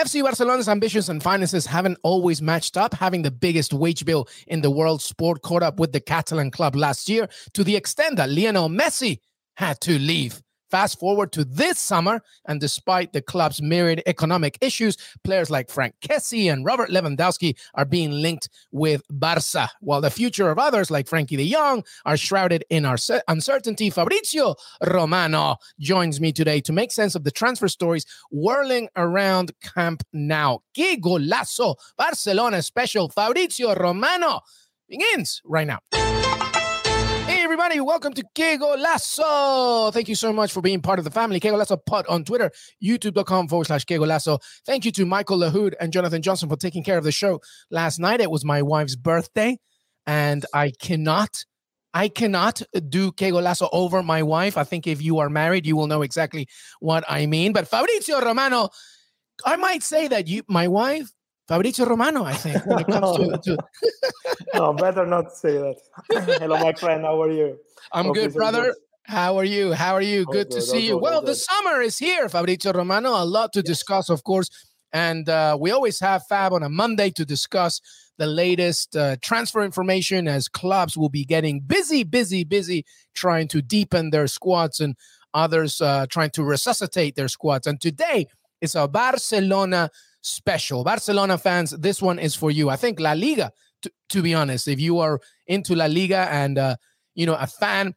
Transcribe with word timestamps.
FC 0.00 0.22
Barcelona's 0.22 0.66
ambitions 0.66 1.10
and 1.10 1.22
finances 1.22 1.66
haven't 1.66 1.98
always 2.02 2.40
matched 2.40 2.78
up, 2.78 2.94
having 2.94 3.20
the 3.20 3.30
biggest 3.30 3.74
wage 3.74 4.06
bill 4.06 4.26
in 4.46 4.62
the 4.62 4.70
world 4.70 5.02
sport 5.02 5.42
caught 5.42 5.62
up 5.62 5.78
with 5.78 5.92
the 5.92 6.00
Catalan 6.00 6.50
club 6.50 6.74
last 6.74 7.06
year 7.06 7.28
to 7.52 7.62
the 7.62 7.76
extent 7.76 8.16
that 8.16 8.30
Lionel 8.30 8.70
Messi 8.70 9.18
had 9.56 9.78
to 9.82 9.98
leave. 9.98 10.40
Fast 10.70 11.00
forward 11.00 11.32
to 11.32 11.44
this 11.44 11.78
summer, 11.78 12.22
and 12.46 12.60
despite 12.60 13.12
the 13.12 13.20
club's 13.20 13.60
myriad 13.60 14.02
economic 14.06 14.56
issues, 14.60 14.96
players 15.24 15.50
like 15.50 15.68
Franck 15.68 15.94
Kessié 16.00 16.52
and 16.52 16.64
Robert 16.64 16.90
Lewandowski 16.90 17.58
are 17.74 17.84
being 17.84 18.12
linked 18.12 18.48
with 18.70 19.02
Barca, 19.10 19.68
while 19.80 20.00
the 20.00 20.10
future 20.10 20.50
of 20.50 20.58
others 20.58 20.90
like 20.90 21.06
Frenkie 21.06 21.36
de 21.36 21.50
Jong 21.50 21.82
are 22.06 22.16
shrouded 22.16 22.64
in 22.70 22.84
our 22.84 22.96
uncertainty. 23.26 23.90
Fabrizio 23.90 24.54
Romano 24.86 25.56
joins 25.80 26.20
me 26.20 26.32
today 26.32 26.60
to 26.60 26.72
make 26.72 26.92
sense 26.92 27.14
of 27.14 27.24
the 27.24 27.30
transfer 27.30 27.68
stories 27.68 28.06
whirling 28.30 28.88
around 28.96 29.52
Camp 29.60 30.02
Nou. 30.12 30.58
Que 30.74 30.96
golazo! 31.00 31.74
Barcelona 31.96 32.62
special 32.62 33.08
Fabrizio 33.08 33.74
Romano 33.74 34.40
begins 34.88 35.40
right 35.44 35.66
now 35.66 35.78
everybody. 37.50 37.80
Welcome 37.80 38.12
to 38.12 38.22
Que 38.32 38.58
Golazo. 38.58 39.92
Thank 39.92 40.08
you 40.08 40.14
so 40.14 40.32
much 40.32 40.52
for 40.52 40.60
being 40.60 40.80
part 40.80 41.00
of 41.00 41.04
the 41.04 41.10
family. 41.10 41.40
Que 41.40 41.50
Golazo 41.50 41.84
Pod 41.84 42.06
on 42.08 42.22
Twitter, 42.22 42.48
youtube.com 42.80 43.48
forward 43.48 43.64
slash 43.64 43.84
Que 43.84 43.98
Golazo. 43.98 44.38
Thank 44.64 44.84
you 44.84 44.92
to 44.92 45.04
Michael 45.04 45.38
Lahoud 45.38 45.74
and 45.80 45.92
Jonathan 45.92 46.22
Johnson 46.22 46.48
for 46.48 46.54
taking 46.54 46.84
care 46.84 46.96
of 46.96 47.02
the 47.02 47.10
show 47.10 47.40
last 47.68 47.98
night. 47.98 48.20
It 48.20 48.30
was 48.30 48.44
my 48.44 48.62
wife's 48.62 48.94
birthday, 48.94 49.58
and 50.06 50.46
I 50.54 50.70
cannot. 50.80 51.44
I 51.92 52.06
cannot 52.06 52.62
do 52.88 53.10
Que 53.10 53.32
Golazo 53.32 53.68
over 53.72 54.00
my 54.00 54.22
wife. 54.22 54.56
I 54.56 54.62
think 54.62 54.86
if 54.86 55.02
you 55.02 55.18
are 55.18 55.28
married, 55.28 55.66
you 55.66 55.74
will 55.74 55.88
know 55.88 56.02
exactly 56.02 56.46
what 56.78 57.02
I 57.08 57.26
mean. 57.26 57.52
But 57.52 57.66
Fabrizio 57.66 58.20
Romano, 58.20 58.68
I 59.44 59.56
might 59.56 59.82
say 59.82 60.06
that 60.06 60.28
you, 60.28 60.44
my 60.46 60.68
wife, 60.68 61.10
Fabrizio 61.50 61.84
Romano, 61.84 62.22
I 62.22 62.34
think, 62.34 62.64
when 62.64 62.78
it 62.78 62.86
comes 62.86 63.16
to. 63.16 63.38
to... 63.56 63.58
no, 64.54 64.72
better 64.72 65.04
not 65.04 65.32
say 65.32 65.54
that. 65.54 65.78
Hello, 66.38 66.56
my 66.60 66.72
friend. 66.74 67.02
How 67.02 67.20
are 67.20 67.32
you? 67.32 67.58
I'm 67.92 68.04
Hope 68.04 68.14
good, 68.14 68.34
brother. 68.34 68.66
Good. 68.66 68.74
How 69.02 69.36
are 69.36 69.44
you? 69.44 69.72
How 69.72 69.94
are 69.94 70.00
you? 70.00 70.24
good, 70.26 70.48
good 70.48 70.50
to 70.52 70.62
see 70.62 70.86
you. 70.86 70.92
Good, 70.92 71.02
well, 71.02 71.22
the 71.22 71.34
summer 71.34 71.80
is 71.80 71.98
here, 71.98 72.28
Fabrizio 72.28 72.72
Romano. 72.72 73.20
A 73.20 73.24
lot 73.24 73.52
to 73.54 73.58
yes. 73.58 73.66
discuss, 73.66 74.10
of 74.10 74.22
course. 74.22 74.48
And 74.92 75.28
uh, 75.28 75.56
we 75.60 75.72
always 75.72 75.98
have 75.98 76.24
Fab 76.28 76.52
on 76.52 76.62
a 76.62 76.68
Monday 76.68 77.10
to 77.10 77.24
discuss 77.24 77.80
the 78.16 78.26
latest 78.26 78.94
uh, 78.94 79.16
transfer 79.20 79.64
information 79.64 80.28
as 80.28 80.46
clubs 80.46 80.96
will 80.96 81.08
be 81.08 81.24
getting 81.24 81.58
busy, 81.58 82.04
busy, 82.04 82.44
busy 82.44 82.84
trying 83.14 83.48
to 83.48 83.60
deepen 83.60 84.10
their 84.10 84.28
squads 84.28 84.78
and 84.78 84.94
others 85.34 85.80
uh, 85.80 86.06
trying 86.08 86.30
to 86.30 86.44
resuscitate 86.44 87.16
their 87.16 87.28
squads. 87.28 87.66
And 87.66 87.80
today 87.80 88.28
is 88.60 88.76
a 88.76 88.86
Barcelona 88.86 89.90
special. 90.22 90.84
Barcelona 90.84 91.38
fans, 91.38 91.70
this 91.70 92.02
one 92.02 92.18
is 92.18 92.34
for 92.34 92.50
you. 92.50 92.68
I 92.68 92.76
think 92.76 93.00
La 93.00 93.12
Liga, 93.12 93.52
to, 94.10 94.22
be 94.22 94.34
honest, 94.34 94.68
if 94.68 94.80
you 94.80 94.98
are 94.98 95.20
into 95.46 95.74
La 95.74 95.86
Liga 95.86 96.28
and 96.30 96.58
uh, 96.58 96.76
you 97.14 97.26
know 97.26 97.34
a 97.34 97.46
fan 97.46 97.94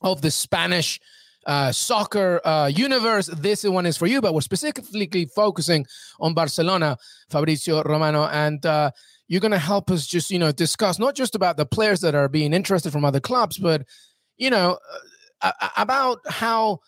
of 0.00 0.22
the 0.22 0.30
Spanish 0.30 1.00
uh, 1.46 1.72
soccer 1.72 2.40
uh, 2.44 2.66
universe, 2.66 3.26
this 3.26 3.64
one 3.64 3.86
is 3.86 3.96
for 3.96 4.06
you. 4.06 4.20
But 4.20 4.34
we're 4.34 4.40
specifically 4.42 5.26
focusing 5.34 5.86
on 6.20 6.34
Barcelona, 6.34 6.96
Fabrizio 7.30 7.82
Romano, 7.82 8.26
and 8.26 8.64
uh, 8.64 8.90
you're 9.26 9.40
going 9.40 9.52
to 9.52 9.58
help 9.58 9.90
us 9.90 10.06
just 10.06 10.30
you 10.30 10.38
know 10.38 10.52
discuss 10.52 10.98
not 10.98 11.14
just 11.14 11.34
about 11.34 11.56
the 11.56 11.66
players 11.66 12.00
that 12.00 12.14
are 12.14 12.28
being 12.28 12.52
interested 12.52 12.92
from 12.92 13.04
other 13.04 13.20
clubs, 13.20 13.58
but 13.58 13.82
you 14.36 14.50
know 14.50 14.78
uh, 15.42 15.52
about 15.76 16.20
how 16.28 16.78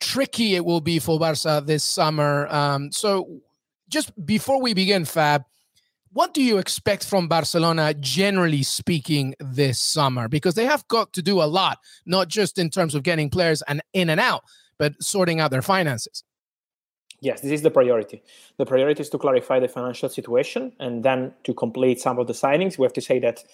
tricky 0.00 0.54
it 0.54 0.64
will 0.64 0.80
be 0.80 0.98
for 0.98 1.18
Barca 1.18 1.62
this 1.64 1.84
summer. 1.84 2.46
Um, 2.48 2.90
so 2.90 3.40
just 3.90 4.12
before 4.24 4.62
we 4.62 4.72
begin, 4.72 5.04
Fab, 5.04 5.44
what 6.12 6.34
do 6.34 6.42
you 6.42 6.58
expect 6.58 7.04
from 7.04 7.28
Barcelona, 7.28 7.94
generally 7.94 8.62
speaking, 8.62 9.34
this 9.38 9.80
summer? 9.80 10.28
Because 10.28 10.54
they 10.54 10.66
have 10.66 10.86
got 10.88 11.12
to 11.12 11.22
do 11.22 11.40
a 11.40 11.44
lot, 11.44 11.78
not 12.06 12.28
just 12.28 12.58
in 12.58 12.70
terms 12.70 12.94
of 12.94 13.02
getting 13.02 13.30
players 13.30 13.62
and 13.62 13.80
in 13.92 14.10
and 14.10 14.18
out, 14.18 14.42
but 14.78 15.00
sorting 15.00 15.38
out 15.38 15.50
their 15.50 15.62
finances. 15.62 16.24
Yes, 17.20 17.42
this 17.42 17.52
is 17.52 17.62
the 17.62 17.70
priority. 17.70 18.22
The 18.56 18.64
priority 18.64 19.02
is 19.02 19.10
to 19.10 19.18
clarify 19.18 19.60
the 19.60 19.68
financial 19.68 20.08
situation 20.08 20.72
and 20.80 21.04
then 21.04 21.34
to 21.44 21.52
complete 21.52 22.00
some 22.00 22.18
of 22.18 22.26
the 22.26 22.32
signings. 22.32 22.78
We 22.78 22.84
have 22.84 22.94
to 22.94 23.02
say 23.02 23.18
that 23.20 23.44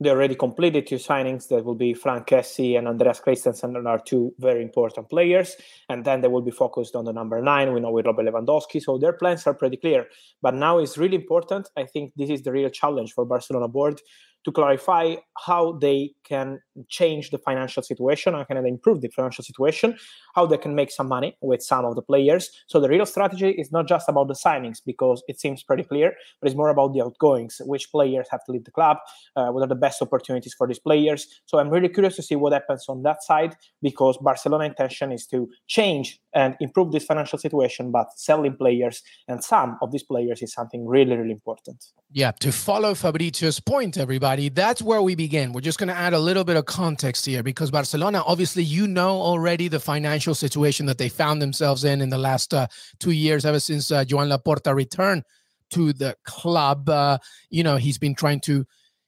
they 0.00 0.10
already 0.10 0.34
completed 0.34 0.86
two 0.86 0.96
signings 0.96 1.48
that 1.48 1.64
will 1.64 1.76
be 1.76 1.94
Franck 1.94 2.26
Kessié 2.26 2.76
and 2.76 2.88
Andreas 2.88 3.20
Christensen 3.20 3.76
and 3.76 3.86
are 3.86 4.00
two 4.00 4.34
very 4.38 4.62
important 4.62 5.08
players. 5.08 5.56
And 5.88 6.04
then 6.04 6.20
they 6.20 6.28
will 6.28 6.42
be 6.42 6.50
focused 6.50 6.96
on 6.96 7.04
the 7.04 7.12
number 7.12 7.40
nine. 7.40 7.72
We 7.72 7.80
know 7.80 7.92
with 7.92 8.06
Robert 8.06 8.26
Lewandowski. 8.26 8.82
So 8.82 8.98
their 8.98 9.12
plans 9.12 9.46
are 9.46 9.54
pretty 9.54 9.76
clear. 9.76 10.06
But 10.42 10.54
now 10.54 10.78
it's 10.78 10.98
really 10.98 11.16
important. 11.16 11.70
I 11.76 11.84
think 11.84 12.12
this 12.16 12.28
is 12.28 12.42
the 12.42 12.50
real 12.50 12.70
challenge 12.70 13.12
for 13.12 13.24
Barcelona 13.24 13.68
board 13.68 14.00
to 14.44 14.52
clarify 14.52 15.16
how 15.46 15.72
they 15.72 16.12
can 16.24 16.60
change 16.88 17.30
the 17.30 17.38
financial 17.38 17.82
situation, 17.82 18.34
how 18.34 18.44
can 18.44 18.62
they 18.62 18.68
improve 18.68 19.00
the 19.00 19.08
financial 19.08 19.42
situation, 19.42 19.96
how 20.34 20.46
they 20.46 20.58
can 20.58 20.74
make 20.74 20.90
some 20.90 21.08
money 21.08 21.36
with 21.40 21.62
some 21.62 21.84
of 21.84 21.94
the 21.94 22.02
players. 22.02 22.50
So 22.66 22.80
the 22.80 22.88
real 22.88 23.06
strategy 23.06 23.50
is 23.50 23.72
not 23.72 23.88
just 23.88 24.08
about 24.08 24.28
the 24.28 24.34
signings 24.34 24.78
because 24.84 25.22
it 25.28 25.40
seems 25.40 25.62
pretty 25.62 25.82
clear, 25.82 26.14
but 26.40 26.48
it's 26.48 26.56
more 26.56 26.68
about 26.68 26.92
the 26.92 27.02
outgoings, 27.02 27.60
which 27.64 27.90
players 27.90 28.26
have 28.30 28.44
to 28.44 28.52
leave 28.52 28.64
the 28.64 28.70
club, 28.70 28.98
uh, 29.36 29.48
what 29.48 29.62
are 29.62 29.68
the 29.68 29.74
best 29.74 30.02
opportunities 30.02 30.54
for 30.54 30.66
these 30.66 30.78
players. 30.78 31.26
So 31.46 31.58
I'm 31.58 31.70
really 31.70 31.88
curious 31.88 32.16
to 32.16 32.22
see 32.22 32.36
what 32.36 32.52
happens 32.52 32.86
on 32.88 33.02
that 33.02 33.22
side 33.22 33.56
because 33.82 34.18
Barcelona 34.18 34.64
intention 34.64 35.12
is 35.12 35.26
to 35.28 35.48
change 35.66 36.20
and 36.34 36.56
improve 36.60 36.92
this 36.92 37.04
financial 37.04 37.38
situation, 37.38 37.90
but 37.90 38.06
selling 38.16 38.56
players 38.56 39.02
and 39.28 39.42
some 39.42 39.78
of 39.80 39.92
these 39.92 40.02
players 40.02 40.42
is 40.42 40.52
something 40.52 40.86
really, 40.86 41.16
really 41.16 41.30
important. 41.30 41.84
Yeah, 42.10 42.32
to 42.40 42.52
follow 42.52 42.94
Fabrizio's 42.94 43.60
point, 43.60 43.96
everybody, 43.98 44.48
that's 44.48 44.82
where 44.82 45.02
we 45.02 45.14
begin. 45.14 45.52
We're 45.52 45.60
just 45.60 45.78
going 45.78 45.88
to 45.88 45.96
add 45.96 46.12
a 46.12 46.18
little 46.18 46.44
bit 46.44 46.56
of 46.56 46.66
context 46.66 47.26
here 47.26 47.42
because 47.42 47.70
Barcelona, 47.70 48.22
obviously, 48.26 48.64
you 48.64 48.88
know 48.88 49.20
already 49.20 49.68
the 49.68 49.80
financial 49.80 50.34
situation 50.34 50.86
that 50.86 50.98
they 50.98 51.08
found 51.08 51.40
themselves 51.40 51.84
in 51.84 52.00
in 52.00 52.10
the 52.10 52.18
last 52.18 52.52
uh, 52.52 52.66
two 52.98 53.12
years, 53.12 53.44
ever 53.44 53.60
since 53.60 53.90
uh, 53.90 54.04
Joan 54.04 54.28
Laporta 54.28 54.74
returned 54.74 55.24
to 55.70 55.92
the 55.92 56.16
club. 56.24 56.88
Uh, 56.88 57.18
you 57.50 57.62
know, 57.62 57.76
he's 57.76 57.98
been 57.98 58.14
trying 58.14 58.40
to 58.40 58.66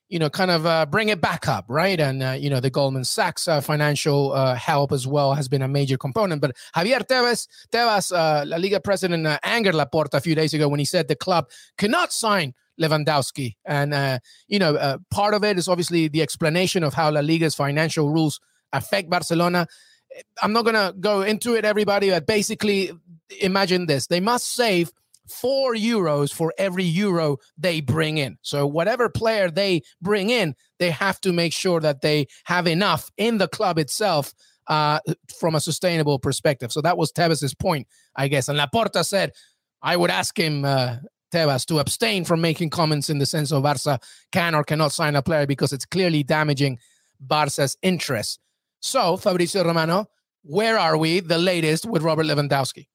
you 0.09 0.19
know, 0.19 0.31
kind 0.31 0.51
of 0.51 0.65
uh, 0.67 0.87
bring 0.87 1.09
it 1.09 1.21
back 1.21 1.49
up, 1.49 1.65
right? 1.69 1.99
And 1.99 2.23
uh, 2.23 2.37
you 2.39 2.49
know, 2.49 2.61
the 2.61 2.71
Goldman 2.71 3.05
Sachs 3.05 3.49
uh, 3.49 3.61
financial 3.61 4.33
uh, 4.33 4.55
help 4.55 4.93
as 4.93 5.07
well 5.07 5.35
has 5.35 5.49
been 5.49 5.63
a 5.63 5.69
major 5.69 5.99
component. 5.99 6.41
But 6.41 6.57
Javier 6.77 7.05
Tebas, 7.05 7.49
Tebas, 7.73 8.13
uh, 8.13 8.45
La 8.47 8.57
Liga 8.57 8.81
president, 8.81 9.27
uh, 9.27 9.39
angered 9.43 9.75
Laporta 9.75 10.15
a 10.15 10.21
few 10.21 10.35
days 10.35 10.55
ago 10.55 10.69
when 10.69 10.79
he 10.79 10.85
said 10.85 11.09
the 11.09 11.17
club 11.17 11.51
cannot 11.77 12.13
sign 12.13 12.55
Lewandowski, 12.81 13.57
and 13.65 14.21
you 14.49 14.59
know, 14.59 14.99
part 15.11 15.35
of 15.35 15.43
it 15.43 15.59
is 15.59 15.67
obviously 15.67 16.09
the 16.09 16.23
explanation 16.23 16.85
of 16.85 16.95
how 16.95 17.11
La 17.11 17.21
Liga's 17.21 17.55
financial 17.55 18.11
rules 18.11 18.39
affect 18.73 19.11
Barcelona. 19.11 19.67
I'm 20.43 20.53
not 20.53 20.65
gonna 20.65 20.95
go 21.01 21.23
into 21.23 21.55
it, 21.55 21.65
everybody, 21.65 22.11
but 22.11 22.27
basically, 22.27 22.93
imagine 23.41 23.87
this: 23.87 24.07
they 24.07 24.21
must 24.21 24.55
save 24.55 24.93
four 25.29 25.75
euros 25.75 26.33
for 26.33 26.53
every 26.59 26.85
euro 26.85 27.39
they 27.59 27.81
bring 27.81 28.19
in. 28.19 28.39
So 28.43 28.67
whatever 28.67 29.09
player 29.09 29.51
they 29.51 29.83
bring 30.01 30.31
in, 30.31 30.55
they 30.79 30.91
have 30.91 31.21
to 31.23 31.33
make 31.33 31.53
sure 31.53 31.81
that 31.81 32.01
they 32.01 32.27
have 32.45 32.67
enough 32.67 33.11
in 33.17 33.39
the 33.39 33.49
club 33.49 33.79
itself 33.79 34.33
uh, 34.69 35.01
from 35.39 35.55
a 35.55 35.61
sustainable 35.61 36.19
perspective. 36.19 36.73
So 36.73 36.81
that 36.83 36.99
was 36.99 37.13
Tebas's 37.13 37.55
point, 37.55 37.87
I 38.17 38.29
guess. 38.29 38.49
And 38.49 38.59
Laporta 38.59 39.05
said, 39.05 39.33
I 39.83 39.97
would 39.97 40.11
ask 40.11 40.37
him, 40.39 40.65
uh, 40.65 40.97
Tevez, 41.33 41.67
to 41.67 41.79
abstain 41.79 42.25
from 42.25 42.41
making 42.41 42.71
comments 42.71 43.11
in 43.11 43.19
the 43.19 43.27
sense 43.27 43.53
of 43.53 43.63
Barca 43.63 43.99
can 44.33 44.55
or 44.55 44.65
cannot 44.65 44.93
sign 44.93 45.17
a 45.17 45.23
player 45.23 45.47
because 45.47 45.73
it's 45.73 45.85
clearly 45.85 46.23
damaging 46.23 46.79
Barca's 47.21 47.77
interests. 47.83 48.39
So, 48.81 49.17
Fabrizio 49.17 49.65
Romano, 49.65 50.07
where 50.43 50.79
are 50.79 50.97
we 50.97 51.21
the 51.21 51.39
latest 51.39 51.87
with 51.87 52.03
Robert 52.03 52.27
Lewandowski? 52.27 52.87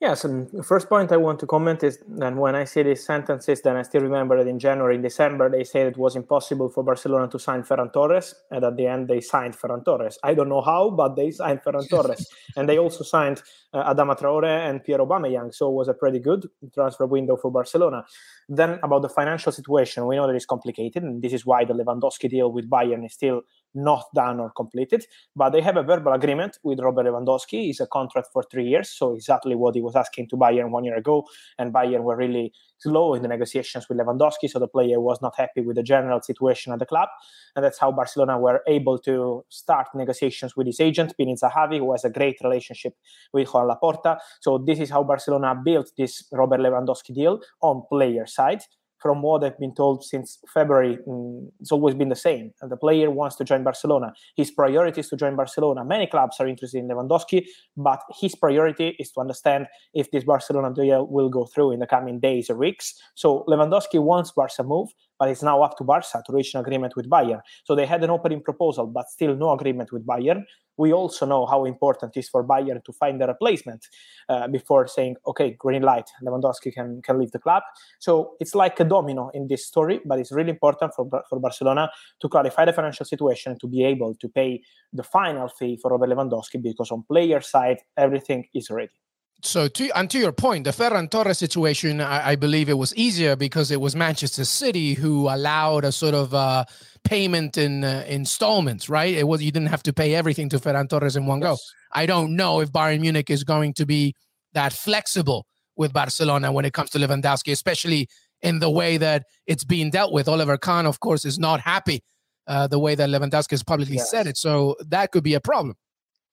Yes, 0.00 0.24
and 0.24 0.48
the 0.50 0.62
first 0.62 0.88
point 0.88 1.12
I 1.12 1.18
want 1.18 1.40
to 1.40 1.46
comment 1.46 1.84
is 1.84 1.98
that 2.08 2.34
when 2.34 2.54
I 2.54 2.64
see 2.64 2.82
these 2.82 3.04
sentences, 3.04 3.60
then 3.60 3.76
I 3.76 3.82
still 3.82 4.00
remember 4.00 4.34
that 4.38 4.48
in 4.48 4.58
January, 4.58 4.94
in 4.94 5.02
December, 5.02 5.50
they 5.50 5.62
said 5.62 5.88
it 5.88 5.98
was 5.98 6.16
impossible 6.16 6.70
for 6.70 6.82
Barcelona 6.82 7.28
to 7.28 7.38
sign 7.38 7.64
Ferran 7.64 7.92
Torres, 7.92 8.34
and 8.50 8.64
at 8.64 8.78
the 8.78 8.86
end 8.86 9.08
they 9.08 9.20
signed 9.20 9.58
Ferran 9.58 9.84
Torres. 9.84 10.18
I 10.24 10.32
don't 10.32 10.48
know 10.48 10.62
how, 10.62 10.88
but 10.88 11.16
they 11.16 11.30
signed 11.30 11.60
Ferran 11.62 11.86
Torres, 11.86 12.26
and 12.56 12.66
they 12.66 12.78
also 12.78 13.04
signed 13.04 13.42
uh, 13.74 13.92
Adama 13.92 14.18
Traore 14.18 14.70
and 14.70 14.82
Pierre 14.82 15.00
Aubameyang, 15.00 15.54
so 15.54 15.68
it 15.68 15.74
was 15.74 15.88
a 15.88 15.92
pretty 15.92 16.18
good 16.18 16.48
transfer 16.72 17.04
window 17.04 17.36
for 17.36 17.50
Barcelona. 17.50 18.06
Then 18.48 18.80
about 18.82 19.02
the 19.02 19.10
financial 19.10 19.52
situation, 19.52 20.06
we 20.06 20.16
know 20.16 20.26
that 20.26 20.34
it's 20.34 20.46
complicated, 20.46 21.02
and 21.02 21.20
this 21.20 21.34
is 21.34 21.44
why 21.44 21.66
the 21.66 21.74
Lewandowski 21.74 22.30
deal 22.30 22.50
with 22.50 22.70
Bayern 22.70 23.04
is 23.04 23.12
still 23.12 23.42
not 23.74 24.06
done 24.14 24.40
or 24.40 24.50
completed. 24.50 25.04
But 25.36 25.50
they 25.50 25.60
have 25.60 25.76
a 25.76 25.82
verbal 25.82 26.12
agreement 26.12 26.58
with 26.62 26.80
Robert 26.80 27.06
Lewandowski. 27.06 27.70
It's 27.70 27.80
a 27.80 27.86
contract 27.86 28.28
for 28.32 28.42
three 28.50 28.66
years, 28.66 28.90
so 28.90 29.14
exactly 29.14 29.54
what 29.54 29.74
he 29.74 29.80
was 29.80 29.96
asking 29.96 30.28
to 30.28 30.36
Bayern 30.36 30.70
one 30.70 30.84
year 30.84 30.96
ago. 30.96 31.26
And 31.58 31.72
Bayern 31.72 32.02
were 32.02 32.16
really 32.16 32.52
slow 32.78 33.14
in 33.14 33.22
the 33.22 33.28
negotiations 33.28 33.88
with 33.88 33.98
Lewandowski, 33.98 34.48
so 34.48 34.58
the 34.58 34.68
player 34.68 35.00
was 35.00 35.20
not 35.20 35.34
happy 35.36 35.60
with 35.60 35.76
the 35.76 35.82
general 35.82 36.20
situation 36.22 36.72
at 36.72 36.78
the 36.78 36.86
club. 36.86 37.08
And 37.54 37.64
that's 37.64 37.78
how 37.78 37.92
Barcelona 37.92 38.38
were 38.38 38.62
able 38.66 38.98
to 39.00 39.44
start 39.48 39.88
negotiations 39.94 40.56
with 40.56 40.66
his 40.66 40.80
agent, 40.80 41.14
Pini 41.20 41.38
Zahavi, 41.38 41.78
who 41.78 41.92
has 41.92 42.04
a 42.04 42.10
great 42.10 42.38
relationship 42.42 42.94
with 43.32 43.48
Juan 43.48 43.68
Laporta. 43.68 44.18
So 44.40 44.58
this 44.58 44.80
is 44.80 44.90
how 44.90 45.04
Barcelona 45.04 45.54
built 45.62 45.92
this 45.96 46.24
Robert 46.32 46.60
Lewandowski 46.60 47.14
deal 47.14 47.40
on 47.60 47.82
player 47.90 48.26
side 48.26 48.62
from 49.00 49.22
what 49.22 49.42
I've 49.42 49.58
been 49.58 49.74
told 49.74 50.04
since 50.04 50.38
February, 50.52 50.98
mm, 51.06 51.50
it's 51.60 51.72
always 51.72 51.94
been 51.94 52.10
the 52.10 52.16
same. 52.16 52.52
The 52.60 52.76
player 52.76 53.10
wants 53.10 53.36
to 53.36 53.44
join 53.44 53.64
Barcelona. 53.64 54.12
His 54.36 54.50
priority 54.50 55.00
is 55.00 55.08
to 55.08 55.16
join 55.16 55.36
Barcelona. 55.36 55.84
Many 55.84 56.06
clubs 56.06 56.36
are 56.38 56.46
interested 56.46 56.78
in 56.78 56.88
Lewandowski, 56.88 57.46
but 57.76 58.02
his 58.20 58.34
priority 58.34 58.96
is 58.98 59.10
to 59.12 59.20
understand 59.20 59.66
if 59.94 60.10
this 60.10 60.24
Barcelona 60.24 60.72
deal 60.74 61.06
will 61.06 61.28
go 61.28 61.46
through 61.46 61.72
in 61.72 61.80
the 61.80 61.86
coming 61.86 62.20
days 62.20 62.50
or 62.50 62.56
weeks. 62.56 62.94
So 63.14 63.44
Lewandowski 63.48 64.02
wants 64.02 64.32
Barca 64.32 64.62
move, 64.62 64.90
but 65.18 65.28
it's 65.28 65.42
now 65.42 65.62
up 65.62 65.76
to 65.78 65.84
Barca 65.84 66.22
to 66.24 66.32
reach 66.32 66.54
an 66.54 66.60
agreement 66.60 66.94
with 66.96 67.08
Bayern. 67.08 67.40
So 67.64 67.74
they 67.74 67.86
had 67.86 68.04
an 68.04 68.10
opening 68.10 68.42
proposal, 68.42 68.86
but 68.86 69.08
still 69.08 69.34
no 69.34 69.52
agreement 69.52 69.92
with 69.92 70.06
Bayern 70.06 70.44
we 70.80 70.94
also 70.94 71.26
know 71.26 71.44
how 71.44 71.66
important 71.66 72.16
it 72.16 72.20
is 72.20 72.28
for 72.30 72.42
Bayern 72.42 72.82
to 72.84 72.92
find 72.92 73.22
a 73.22 73.26
replacement 73.26 73.86
uh, 74.30 74.48
before 74.48 74.86
saying, 74.86 75.16
okay, 75.26 75.50
green 75.58 75.82
light, 75.82 76.08
Lewandowski 76.24 76.72
can, 76.72 77.02
can 77.02 77.18
leave 77.18 77.32
the 77.32 77.38
club. 77.38 77.62
So 77.98 78.32
it's 78.40 78.54
like 78.54 78.80
a 78.80 78.84
domino 78.84 79.30
in 79.34 79.46
this 79.46 79.66
story, 79.66 80.00
but 80.06 80.18
it's 80.18 80.32
really 80.32 80.50
important 80.50 80.94
for, 80.94 81.06
for 81.28 81.38
Barcelona 81.38 81.90
to 82.20 82.28
clarify 82.30 82.64
the 82.64 82.72
financial 82.72 83.04
situation 83.04 83.58
to 83.60 83.66
be 83.66 83.84
able 83.84 84.14
to 84.14 84.28
pay 84.28 84.62
the 84.92 85.02
final 85.02 85.48
fee 85.48 85.78
for 85.80 85.90
Robert 85.90 86.08
Lewandowski 86.08 86.62
because 86.62 86.90
on 86.90 87.02
player 87.02 87.42
side, 87.42 87.80
everything 87.98 88.46
is 88.54 88.70
ready 88.70 88.94
so 89.42 89.68
to 89.68 89.90
and 89.98 90.10
to 90.10 90.18
your 90.18 90.32
point, 90.32 90.64
the 90.64 90.70
Ferran 90.70 91.10
Torres 91.10 91.38
situation, 91.38 92.00
I, 92.00 92.30
I, 92.30 92.36
believe 92.36 92.68
it 92.68 92.74
was 92.74 92.94
easier 92.94 93.36
because 93.36 93.70
it 93.70 93.80
was 93.80 93.96
Manchester 93.96 94.44
City 94.44 94.94
who 94.94 95.28
allowed 95.28 95.84
a 95.84 95.92
sort 95.92 96.14
of 96.14 96.34
uh, 96.34 96.64
payment 97.04 97.56
in 97.56 97.84
uh, 97.84 98.04
installments, 98.06 98.88
right? 98.88 99.14
It 99.14 99.26
was 99.26 99.42
you 99.42 99.50
didn't 99.50 99.68
have 99.68 99.82
to 99.84 99.92
pay 99.92 100.14
everything 100.14 100.48
to 100.50 100.58
Ferran 100.58 100.88
Torres 100.88 101.16
in 101.16 101.26
one 101.26 101.40
yes. 101.40 101.48
go. 101.48 101.56
I 101.92 102.06
don't 102.06 102.36
know 102.36 102.60
if 102.60 102.72
Bayern 102.72 103.00
Munich 103.00 103.30
is 103.30 103.44
going 103.44 103.74
to 103.74 103.86
be 103.86 104.14
that 104.52 104.72
flexible 104.72 105.46
with 105.76 105.92
Barcelona 105.92 106.52
when 106.52 106.64
it 106.64 106.72
comes 106.72 106.90
to 106.90 106.98
Lewandowski, 106.98 107.52
especially 107.52 108.08
in 108.42 108.58
the 108.58 108.70
way 108.70 108.96
that 108.96 109.24
it's 109.46 109.64
being 109.64 109.90
dealt 109.90 110.12
with. 110.12 110.28
Oliver 110.28 110.58
Kahn, 110.58 110.86
of 110.86 111.00
course, 111.00 111.24
is 111.24 111.38
not 111.38 111.60
happy 111.60 112.02
uh, 112.46 112.66
the 112.66 112.78
way 112.78 112.94
that 112.94 113.08
Lewandowski 113.08 113.52
has 113.52 113.62
publicly 113.62 113.96
yes. 113.96 114.10
said 114.10 114.26
it, 114.26 114.36
so 114.36 114.76
that 114.88 115.12
could 115.12 115.24
be 115.24 115.34
a 115.34 115.40
problem. 115.40 115.76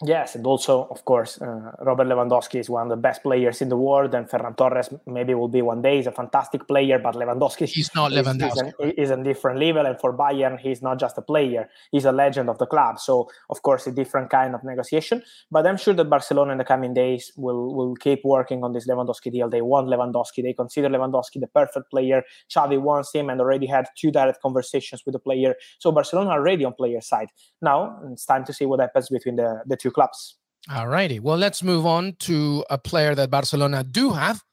Yes, 0.05 0.35
and 0.35 0.45
also, 0.45 0.87
of 0.91 1.03
course, 1.05 1.41
uh, 1.41 1.71
Robert 1.79 2.05
Lewandowski 2.05 2.59
is 2.59 2.69
one 2.69 2.83
of 2.83 2.89
the 2.89 3.01
best 3.01 3.23
players 3.23 3.63
in 3.63 3.69
the 3.69 3.75
world, 3.75 4.13
and 4.13 4.29
Ferran 4.29 4.55
Torres 4.55 4.89
maybe 5.07 5.33
will 5.33 5.47
be 5.47 5.63
one 5.63 5.81
day. 5.81 5.95
He's 5.95 6.05
a 6.05 6.11
fantastic 6.11 6.67
player, 6.67 6.99
but 6.99 7.15
Lewandowski 7.15 7.65
he's 7.65 7.89
not 7.95 8.13
is, 8.13 8.19
Lewandowski. 8.19 8.73
Is, 8.79 8.79
an, 8.79 8.91
is 8.95 9.09
a 9.09 9.23
different 9.23 9.59
level, 9.59 9.87
and 9.87 9.99
for 9.99 10.15
Bayern, 10.15 10.59
he's 10.59 10.83
not 10.83 10.99
just 10.99 11.17
a 11.17 11.23
player; 11.23 11.67
he's 11.89 12.05
a 12.05 12.11
legend 12.11 12.47
of 12.47 12.59
the 12.59 12.67
club. 12.67 12.99
So, 12.99 13.27
of 13.49 13.63
course, 13.63 13.87
a 13.87 13.91
different 13.91 14.29
kind 14.29 14.53
of 14.53 14.63
negotiation. 14.63 15.23
But 15.49 15.65
I'm 15.65 15.77
sure 15.77 15.95
that 15.95 16.05
Barcelona 16.05 16.51
in 16.51 16.59
the 16.59 16.63
coming 16.63 16.93
days 16.93 17.31
will 17.35 17.73
will 17.73 17.95
keep 17.95 18.23
working 18.23 18.63
on 18.63 18.73
this 18.73 18.87
Lewandowski 18.87 19.31
deal. 19.31 19.49
They 19.49 19.63
want 19.63 19.87
Lewandowski. 19.87 20.43
They 20.43 20.53
consider 20.53 20.89
Lewandowski 20.89 21.39
the 21.39 21.47
perfect 21.47 21.89
player. 21.89 22.21
Xavi 22.55 22.79
wants 22.79 23.11
him, 23.15 23.31
and 23.31 23.41
already 23.41 23.65
had 23.65 23.87
two 23.97 24.11
direct 24.11 24.43
conversations 24.43 25.01
with 25.07 25.13
the 25.13 25.19
player. 25.19 25.55
So 25.79 25.91
Barcelona 25.91 26.29
are 26.29 26.41
ready 26.43 26.65
on 26.65 26.73
player 26.73 27.01
side. 27.01 27.29
Now 27.63 27.97
it's 28.11 28.27
time 28.27 28.45
to 28.45 28.53
see 28.53 28.67
what 28.67 28.79
happens 28.79 29.09
between 29.09 29.37
the 29.37 29.63
the 29.65 29.75
two 29.75 29.86
two 29.87 29.93
clubs. 29.93 30.37
All 30.73 30.87
righty. 30.87 31.19
Well, 31.19 31.37
let's 31.37 31.63
move 31.63 31.85
on 31.85 32.15
to 32.19 32.65
a 32.69 32.77
player 32.77 33.15
that 33.15 33.29
Barcelona 33.29 33.83
do 33.83 34.11
have. 34.11 34.43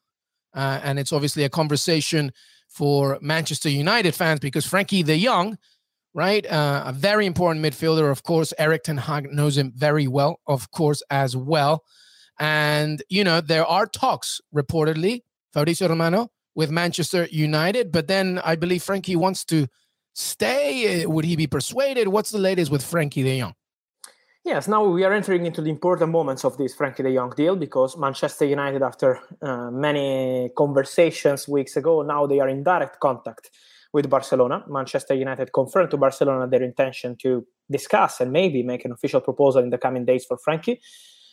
Uh, 0.55 0.81
and 0.85 0.99
it's 0.99 1.13
obviously 1.13 1.43
a 1.43 1.49
conversation 1.49 2.33
for 2.69 3.19
Manchester 3.21 3.69
United 3.69 4.15
fans 4.15 4.41
because 4.41 4.67
Frenkie 4.67 5.05
de 5.05 5.25
Jong, 5.25 5.59
right? 6.13 6.47
Uh, 6.47 6.85
a 6.87 6.93
very 6.93 7.27
important 7.27 7.65
midfielder, 7.65 8.11
of 8.11 8.23
course. 8.23 8.53
Erik 8.59 8.85
Ten 8.85 8.97
Hag 8.97 9.33
knows 9.33 9.59
him 9.59 9.73
very 9.75 10.07
well, 10.07 10.41
of 10.47 10.71
course, 10.71 11.03
as 11.11 11.37
well. 11.37 11.83
And, 12.39 13.03
you 13.09 13.25
know, 13.25 13.41
there 13.41 13.67
are 13.67 13.87
talks 13.87 14.41
reportedly, 14.55 15.23
Fabrizio 15.53 15.89
Romano, 15.89 16.31
with 16.55 16.71
Manchester 16.71 17.27
United. 17.31 17.91
But 17.91 18.07
then 18.07 18.41
I 18.45 18.55
believe 18.55 18.83
Frenkie 18.83 19.17
wants 19.17 19.45
to 19.47 19.67
stay. 20.15 21.05
Would 21.07 21.25
he 21.25 21.35
be 21.35 21.49
persuaded? 21.49 22.07
What's 22.09 22.31
the 22.31 22.39
latest 22.39 22.71
with 22.71 22.83
Frenkie 22.83 23.25
de 23.25 23.41
Jong? 23.41 23.55
Yes, 24.45 24.69
now 24.69 24.85
we 24.85 25.05
are 25.05 25.13
entering 25.15 25.47
into 25.47 25.63
the 25.63 25.71
important 25.71 26.11
moments 26.11 26.45
of 26.45 26.59
this 26.59 26.77
Frenkie 26.77 27.03
de 27.03 27.15
Jong 27.15 27.33
deal 27.35 27.57
because 27.57 27.97
Manchester 27.97 28.45
United, 28.45 28.83
after 28.83 29.19
uh, 29.41 29.71
many 29.71 30.51
conversations 30.55 31.49
weeks 31.49 31.79
ago, 31.79 32.03
now 32.03 32.27
they 32.27 32.41
are 32.41 32.49
in 32.51 32.63
direct 32.63 33.01
contact 33.01 33.49
with 33.95 34.11
Barcelona. 34.11 34.63
Manchester 34.69 35.15
United 35.15 35.51
confirmed 35.55 35.91
to 35.93 35.97
Barcelona 35.97 36.47
their 36.47 36.63
intention 36.63 37.17
to 37.23 37.47
discuss 37.71 38.21
and 38.21 38.33
maybe 38.33 38.63
make 38.63 38.85
an 38.85 38.93
official 38.93 39.23
proposal 39.23 39.63
in 39.63 39.71
the 39.71 39.79
coming 39.79 40.05
days 40.05 40.27
for 40.27 40.37
Frenkie. 40.47 40.79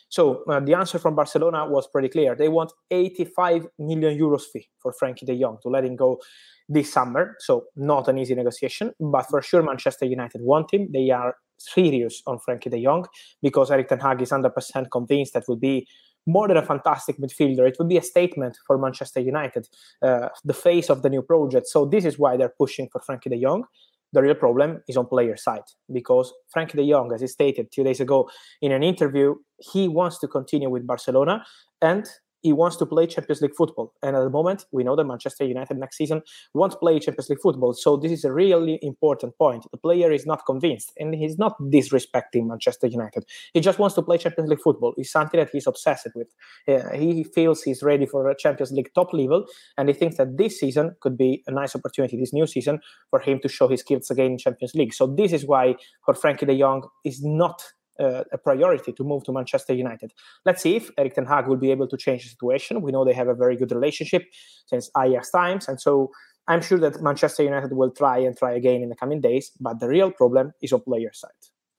So 0.08 0.44
uh, 0.44 0.60
the 0.60 0.72
answer 0.72 0.98
from 0.98 1.14
Barcelona 1.14 1.66
was 1.66 1.86
pretty 1.88 2.08
clear. 2.08 2.34
They 2.34 2.48
want 2.48 2.72
85 2.90 3.66
million 3.78 4.18
euros 4.18 4.44
fee 4.50 4.70
for 4.78 4.94
Frenkie 4.94 5.26
de 5.26 5.38
Jong 5.38 5.58
to 5.62 5.68
let 5.68 5.84
him 5.84 5.96
go 5.96 6.18
this 6.66 6.90
summer. 6.90 7.36
So 7.40 7.64
not 7.76 8.08
an 8.08 8.16
easy 8.16 8.34
negotiation, 8.34 8.92
but 8.98 9.26
for 9.28 9.42
sure 9.42 9.62
Manchester 9.62 10.06
United 10.06 10.40
want 10.40 10.72
him. 10.72 10.88
They 10.92 11.10
are 11.10 11.36
serious 11.72 12.22
on 12.26 12.38
Frenkie 12.38 12.70
de 12.70 12.82
Jong 12.82 13.06
because 13.42 13.70
Erik 13.70 13.88
Ten 13.88 14.00
Hag 14.00 14.20
is 14.22 14.30
100% 14.30 14.90
convinced 14.90 15.34
that 15.34 15.44
will 15.48 15.56
be 15.56 15.86
more 16.26 16.48
than 16.48 16.56
a 16.56 16.62
fantastic 16.64 17.18
midfielder. 17.18 17.68
It 17.68 17.76
would 17.78 17.88
be 17.88 17.96
a 17.96 18.02
statement 18.02 18.58
for 18.66 18.78
Manchester 18.78 19.20
United, 19.20 19.68
uh, 20.02 20.28
the 20.44 20.54
face 20.54 20.88
of 20.88 21.02
the 21.02 21.10
new 21.10 21.22
project. 21.22 21.66
So 21.66 21.84
this 21.84 22.04
is 22.04 22.18
why 22.18 22.36
they're 22.36 22.54
pushing 22.56 22.88
for 22.88 23.00
Frenkie 23.00 23.30
de 23.30 23.40
Jong. 23.40 23.64
The 24.12 24.22
real 24.22 24.34
problem 24.34 24.82
is 24.88 24.96
on 24.96 25.06
player 25.06 25.36
side 25.36 25.62
because 25.90 26.32
Frenkie 26.54 26.76
de 26.76 26.88
Jong, 26.88 27.12
as 27.12 27.22
he 27.22 27.26
stated 27.26 27.72
two 27.72 27.82
days 27.82 27.98
ago 27.98 28.28
in 28.60 28.70
an 28.70 28.82
interview, 28.82 29.34
he 29.58 29.88
wants 29.88 30.18
to 30.18 30.28
continue 30.28 30.68
with 30.68 30.86
Barcelona 30.86 31.44
and 31.80 32.06
he 32.42 32.52
wants 32.52 32.76
to 32.76 32.86
play 32.86 33.06
Champions 33.06 33.40
League 33.40 33.54
football. 33.54 33.94
And 34.02 34.16
at 34.16 34.22
the 34.22 34.30
moment, 34.30 34.66
we 34.72 34.84
know 34.84 34.96
that 34.96 35.04
Manchester 35.04 35.44
United 35.44 35.78
next 35.78 35.96
season 35.96 36.22
won't 36.54 36.78
play 36.78 36.98
Champions 36.98 37.30
League 37.30 37.40
football. 37.40 37.72
So 37.72 37.96
this 37.96 38.12
is 38.12 38.24
a 38.24 38.32
really 38.32 38.78
important 38.82 39.36
point. 39.38 39.66
The 39.70 39.78
player 39.78 40.10
is 40.12 40.26
not 40.26 40.44
convinced, 40.44 40.92
and 40.98 41.14
he's 41.14 41.38
not 41.38 41.58
disrespecting 41.60 42.46
Manchester 42.46 42.86
United. 42.86 43.24
He 43.54 43.60
just 43.60 43.78
wants 43.78 43.94
to 43.94 44.02
play 44.02 44.18
Champions 44.18 44.50
League 44.50 44.60
football. 44.60 44.94
It's 44.96 45.10
something 45.10 45.38
that 45.38 45.50
he's 45.50 45.66
obsessed 45.66 46.08
with. 46.14 46.28
Uh, 46.66 46.96
he 46.96 47.24
feels 47.24 47.62
he's 47.62 47.82
ready 47.82 48.06
for 48.06 48.28
a 48.28 48.36
Champions 48.36 48.72
League 48.72 48.92
top 48.94 49.12
level, 49.12 49.46
and 49.78 49.88
he 49.88 49.94
thinks 49.94 50.16
that 50.16 50.36
this 50.36 50.58
season 50.58 50.96
could 51.00 51.16
be 51.16 51.42
a 51.46 51.50
nice 51.50 51.76
opportunity, 51.76 52.18
this 52.18 52.32
new 52.32 52.46
season, 52.46 52.80
for 53.10 53.20
him 53.20 53.38
to 53.40 53.48
show 53.48 53.68
his 53.68 53.80
skills 53.80 54.10
again 54.10 54.32
in 54.32 54.38
Champions 54.38 54.74
League. 54.74 54.94
So 54.94 55.06
this 55.06 55.32
is 55.32 55.46
why 55.46 55.76
for 56.04 56.14
Frenkie 56.14 56.46
de 56.46 56.58
Jong 56.58 56.88
is 57.04 57.22
not 57.22 57.62
uh, 57.98 58.24
a 58.32 58.38
priority 58.38 58.92
to 58.92 59.04
move 59.04 59.24
to 59.24 59.32
Manchester 59.32 59.74
United. 59.74 60.12
Let's 60.44 60.62
see 60.62 60.76
if 60.76 60.90
Erik 60.98 61.14
Ten 61.14 61.26
Hag 61.26 61.46
will 61.46 61.56
be 61.56 61.70
able 61.70 61.88
to 61.88 61.96
change 61.96 62.22
the 62.24 62.30
situation. 62.30 62.82
We 62.82 62.92
know 62.92 63.04
they 63.04 63.12
have 63.14 63.28
a 63.28 63.34
very 63.34 63.56
good 63.56 63.72
relationship 63.72 64.24
since 64.66 64.90
Ajax 64.96 65.30
times, 65.30 65.68
and 65.68 65.80
so 65.80 66.10
I'm 66.48 66.62
sure 66.62 66.78
that 66.78 67.02
Manchester 67.02 67.42
United 67.42 67.72
will 67.72 67.90
try 67.90 68.18
and 68.18 68.36
try 68.36 68.52
again 68.52 68.82
in 68.82 68.88
the 68.88 68.96
coming 68.96 69.20
days. 69.20 69.50
But 69.60 69.80
the 69.80 69.88
real 69.88 70.10
problem 70.10 70.52
is 70.60 70.72
on 70.72 70.80
player 70.80 71.12
side. 71.12 71.30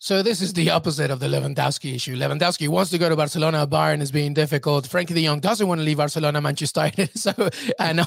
So 0.04 0.22
this 0.22 0.42
is 0.42 0.52
the 0.52 0.70
opposite 0.70 1.12
of 1.12 1.22
the 1.22 1.28
Lewandowski 1.28 1.96
issue. 1.96 2.18
Lewandowski 2.18 2.68
wants 2.68 2.92
to 2.92 2.98
go 2.98 3.08
to 3.08 3.16
Barcelona. 3.16 3.66
Bayern 3.66 4.02
is 4.02 4.12
being 4.12 4.34
difficult. 4.34 4.86
Frenkie 4.86 5.16
de 5.16 5.26
Jong 5.26 5.40
doesn't 5.40 5.66
want 5.66 5.80
to 5.80 5.86
leave 5.86 5.96
Barcelona, 5.96 6.42
Manchester 6.42 6.92
United. 6.98 7.12
So, 7.18 7.32
and 7.80 8.02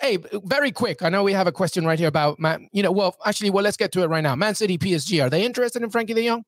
hey, 0.00 0.18
very 0.44 0.70
quick. 0.70 1.02
I 1.02 1.08
know 1.08 1.24
we 1.24 1.32
have 1.32 1.48
a 1.48 1.52
question 1.52 1.84
right 1.84 1.98
here 1.98 2.06
about, 2.06 2.38
Man, 2.38 2.68
you 2.72 2.84
know, 2.84 2.92
well, 2.92 3.16
actually, 3.26 3.50
well, 3.50 3.64
let's 3.64 3.76
get 3.76 3.90
to 3.92 4.04
it 4.04 4.06
right 4.06 4.20
now. 4.20 4.36
Man 4.36 4.54
City, 4.54 4.78
PSG, 4.78 5.24
are 5.24 5.28
they 5.28 5.44
interested 5.44 5.82
in 5.82 5.90
Frenkie 5.90 6.14
de 6.14 6.28
Jong? 6.28 6.44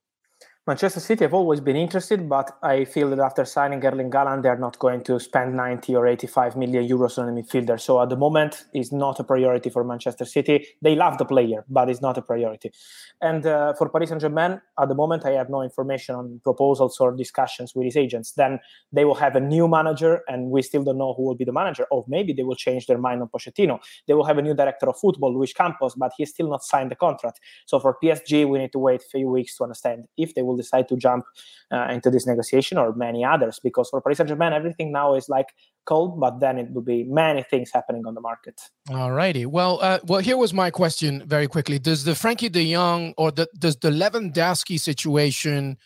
Manchester 0.68 0.98
City 0.98 1.22
have 1.22 1.32
always 1.32 1.60
been 1.60 1.76
interested, 1.76 2.28
but 2.28 2.58
I 2.60 2.86
feel 2.86 3.08
that 3.10 3.20
after 3.20 3.44
signing 3.44 3.86
Erling 3.86 4.10
Haaland, 4.10 4.42
they're 4.42 4.58
not 4.58 4.80
going 4.80 5.04
to 5.04 5.20
spend 5.20 5.56
90 5.56 5.94
or 5.94 6.08
85 6.08 6.56
million 6.56 6.88
euros 6.88 7.18
on 7.18 7.28
a 7.28 7.32
midfielder. 7.32 7.80
So 7.80 8.02
at 8.02 8.08
the 8.08 8.16
moment, 8.16 8.64
it's 8.72 8.90
not 8.90 9.20
a 9.20 9.22
priority 9.22 9.70
for 9.70 9.84
Manchester 9.84 10.24
City. 10.24 10.66
They 10.82 10.96
love 10.96 11.18
the 11.18 11.24
player, 11.24 11.64
but 11.68 11.88
it's 11.88 12.00
not 12.00 12.18
a 12.18 12.22
priority. 12.22 12.72
And 13.20 13.46
uh, 13.46 13.74
for 13.74 13.88
Paris 13.88 14.08
Saint 14.08 14.20
Germain, 14.20 14.60
at 14.80 14.88
the 14.88 14.96
moment, 14.96 15.24
I 15.24 15.30
have 15.34 15.48
no 15.48 15.62
information 15.62 16.16
on 16.16 16.40
proposals 16.42 16.98
or 16.98 17.12
discussions 17.12 17.72
with 17.76 17.84
his 17.84 17.96
agents. 17.96 18.32
Then 18.32 18.58
they 18.92 19.04
will 19.04 19.14
have 19.14 19.36
a 19.36 19.40
new 19.40 19.68
manager, 19.68 20.22
and 20.26 20.50
we 20.50 20.62
still 20.62 20.82
don't 20.82 20.98
know 20.98 21.14
who 21.14 21.22
will 21.22 21.36
be 21.36 21.44
the 21.44 21.52
manager. 21.52 21.86
Or 21.92 22.04
maybe 22.08 22.32
they 22.32 22.42
will 22.42 22.56
change 22.56 22.88
their 22.88 22.98
mind 22.98 23.22
on 23.22 23.28
Pochettino. 23.28 23.78
They 24.08 24.14
will 24.14 24.24
have 24.24 24.38
a 24.38 24.42
new 24.42 24.54
director 24.54 24.88
of 24.88 24.98
football, 24.98 25.32
Luis 25.32 25.52
Campos, 25.52 25.94
but 25.94 26.10
he's 26.18 26.30
still 26.30 26.50
not 26.50 26.64
signed 26.64 26.90
the 26.90 26.96
contract. 26.96 27.38
So 27.66 27.78
for 27.78 27.96
PSG, 28.02 28.48
we 28.48 28.58
need 28.58 28.72
to 28.72 28.80
wait 28.80 29.02
a 29.02 29.04
few 29.04 29.28
weeks 29.28 29.56
to 29.58 29.62
understand 29.62 30.06
if 30.16 30.34
they 30.34 30.42
will 30.42 30.55
will 30.56 30.62
decide 30.62 30.88
to 30.88 30.96
jump 30.96 31.24
uh, 31.70 31.88
into 31.90 32.10
this 32.10 32.26
negotiation 32.26 32.78
or 32.78 32.94
many 32.94 33.24
others. 33.24 33.60
Because 33.62 33.88
for 33.90 34.00
Paris 34.00 34.18
Saint 34.18 34.28
Germain, 34.28 34.52
everything 34.52 34.92
now 34.92 35.14
is 35.14 35.28
like 35.28 35.48
cold, 35.84 36.18
but 36.20 36.40
then 36.40 36.58
it 36.58 36.72
will 36.72 36.82
be 36.82 37.04
many 37.04 37.42
things 37.42 37.70
happening 37.72 38.06
on 38.06 38.14
the 38.14 38.20
market. 38.20 38.60
All 38.90 39.12
righty. 39.12 39.46
Well, 39.46 39.78
uh, 39.82 39.98
well, 40.04 40.20
here 40.20 40.36
was 40.36 40.52
my 40.52 40.70
question 40.70 41.22
very 41.26 41.46
quickly: 41.46 41.78
Does 41.78 42.04
the 42.04 42.12
Frenkie 42.12 42.50
De 42.50 42.72
Jong 42.72 43.14
or 43.16 43.30
the, 43.30 43.48
does 43.58 43.76
the 43.76 43.90
Lewandowski 43.90 44.80
situation 44.80 45.76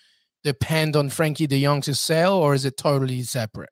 depend 0.42 0.96
on 0.96 1.10
Frenkie 1.10 1.48
De 1.48 1.62
Jong's 1.62 2.00
sale, 2.00 2.32
or 2.32 2.54
is 2.54 2.64
it 2.64 2.76
totally 2.76 3.22
separate? 3.22 3.70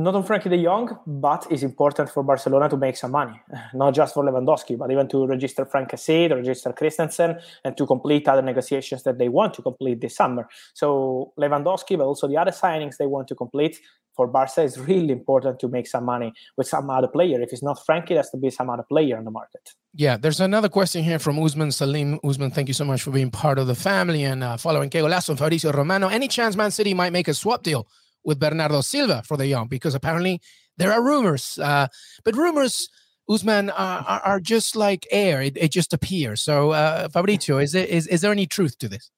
Not 0.00 0.14
on 0.14 0.22
Frenkie 0.22 0.48
de 0.48 0.62
Jong, 0.62 0.96
but 1.06 1.48
it's 1.50 1.64
important 1.64 2.08
for 2.08 2.22
Barcelona 2.22 2.68
to 2.68 2.76
make 2.76 2.96
some 2.96 3.10
money, 3.10 3.40
not 3.74 3.94
just 3.94 4.14
for 4.14 4.24
Lewandowski, 4.24 4.78
but 4.78 4.92
even 4.92 5.08
to 5.08 5.26
register 5.26 5.64
Franck 5.64 5.90
Kessié, 5.90 6.28
to 6.28 6.36
register 6.36 6.72
Christensen, 6.72 7.36
and 7.64 7.76
to 7.76 7.84
complete 7.84 8.28
other 8.28 8.42
negotiations 8.42 9.02
that 9.02 9.18
they 9.18 9.28
want 9.28 9.54
to 9.54 9.62
complete 9.62 10.00
this 10.00 10.14
summer. 10.14 10.48
So 10.72 11.32
Lewandowski, 11.36 11.98
but 11.98 12.04
also 12.04 12.28
the 12.28 12.36
other 12.36 12.52
signings 12.52 12.96
they 12.96 13.06
want 13.06 13.26
to 13.26 13.34
complete 13.34 13.80
for 14.14 14.28
Barca 14.28 14.62
is 14.62 14.78
really 14.78 15.10
important 15.10 15.58
to 15.60 15.68
make 15.68 15.88
some 15.88 16.04
money 16.04 16.32
with 16.56 16.68
some 16.68 16.88
other 16.90 17.08
player. 17.08 17.40
If 17.40 17.52
it's 17.52 17.62
not 17.62 17.78
Frenkie, 17.84 18.12
it 18.12 18.18
has 18.18 18.30
to 18.30 18.36
be 18.36 18.50
some 18.50 18.70
other 18.70 18.84
player 18.84 19.16
on 19.16 19.24
the 19.24 19.30
market. 19.32 19.70
Yeah, 19.94 20.16
there's 20.16 20.40
another 20.40 20.68
question 20.68 21.02
here 21.02 21.18
from 21.18 21.40
Usman 21.42 21.72
Salim. 21.72 22.20
Usman, 22.24 22.52
thank 22.52 22.68
you 22.68 22.74
so 22.74 22.84
much 22.84 23.02
for 23.02 23.10
being 23.10 23.30
part 23.30 23.58
of 23.58 23.66
the 23.66 23.74
family 23.74 24.22
and 24.22 24.44
uh, 24.44 24.56
following 24.56 24.90
Que 24.90 25.02
Golazo 25.02 25.30
and 25.30 25.38
Fabrizio 25.38 25.72
Romano. 25.72 26.08
Any 26.08 26.28
chance 26.28 26.54
Man 26.56 26.70
City 26.70 26.94
might 26.94 27.12
make 27.12 27.28
a 27.28 27.34
swap 27.34 27.62
deal 27.62 27.88
with 28.28 28.38
Bernardo 28.38 28.82
Silva 28.82 29.22
for 29.24 29.38
De 29.38 29.50
Jong 29.50 29.68
because 29.68 29.94
apparently 29.94 30.40
there 30.76 30.92
are 30.92 31.02
rumors. 31.02 31.58
Uh, 31.58 31.88
but 32.24 32.36
rumors, 32.36 32.88
Usman, 33.28 33.70
are, 33.70 34.04
are, 34.06 34.20
are, 34.20 34.40
just 34.40 34.76
like 34.76 35.06
air; 35.10 35.40
it, 35.42 35.56
it 35.56 35.72
just 35.72 35.92
appears. 35.94 36.42
So, 36.42 36.70
uh, 36.72 37.08
Fabrizio, 37.08 37.58
is 37.58 37.72
there 37.72 37.86
is, 37.86 38.06
is 38.06 38.20
there 38.20 38.30
any 38.30 38.46
truth 38.46 38.78
to 38.78 38.88
this? 38.88 39.10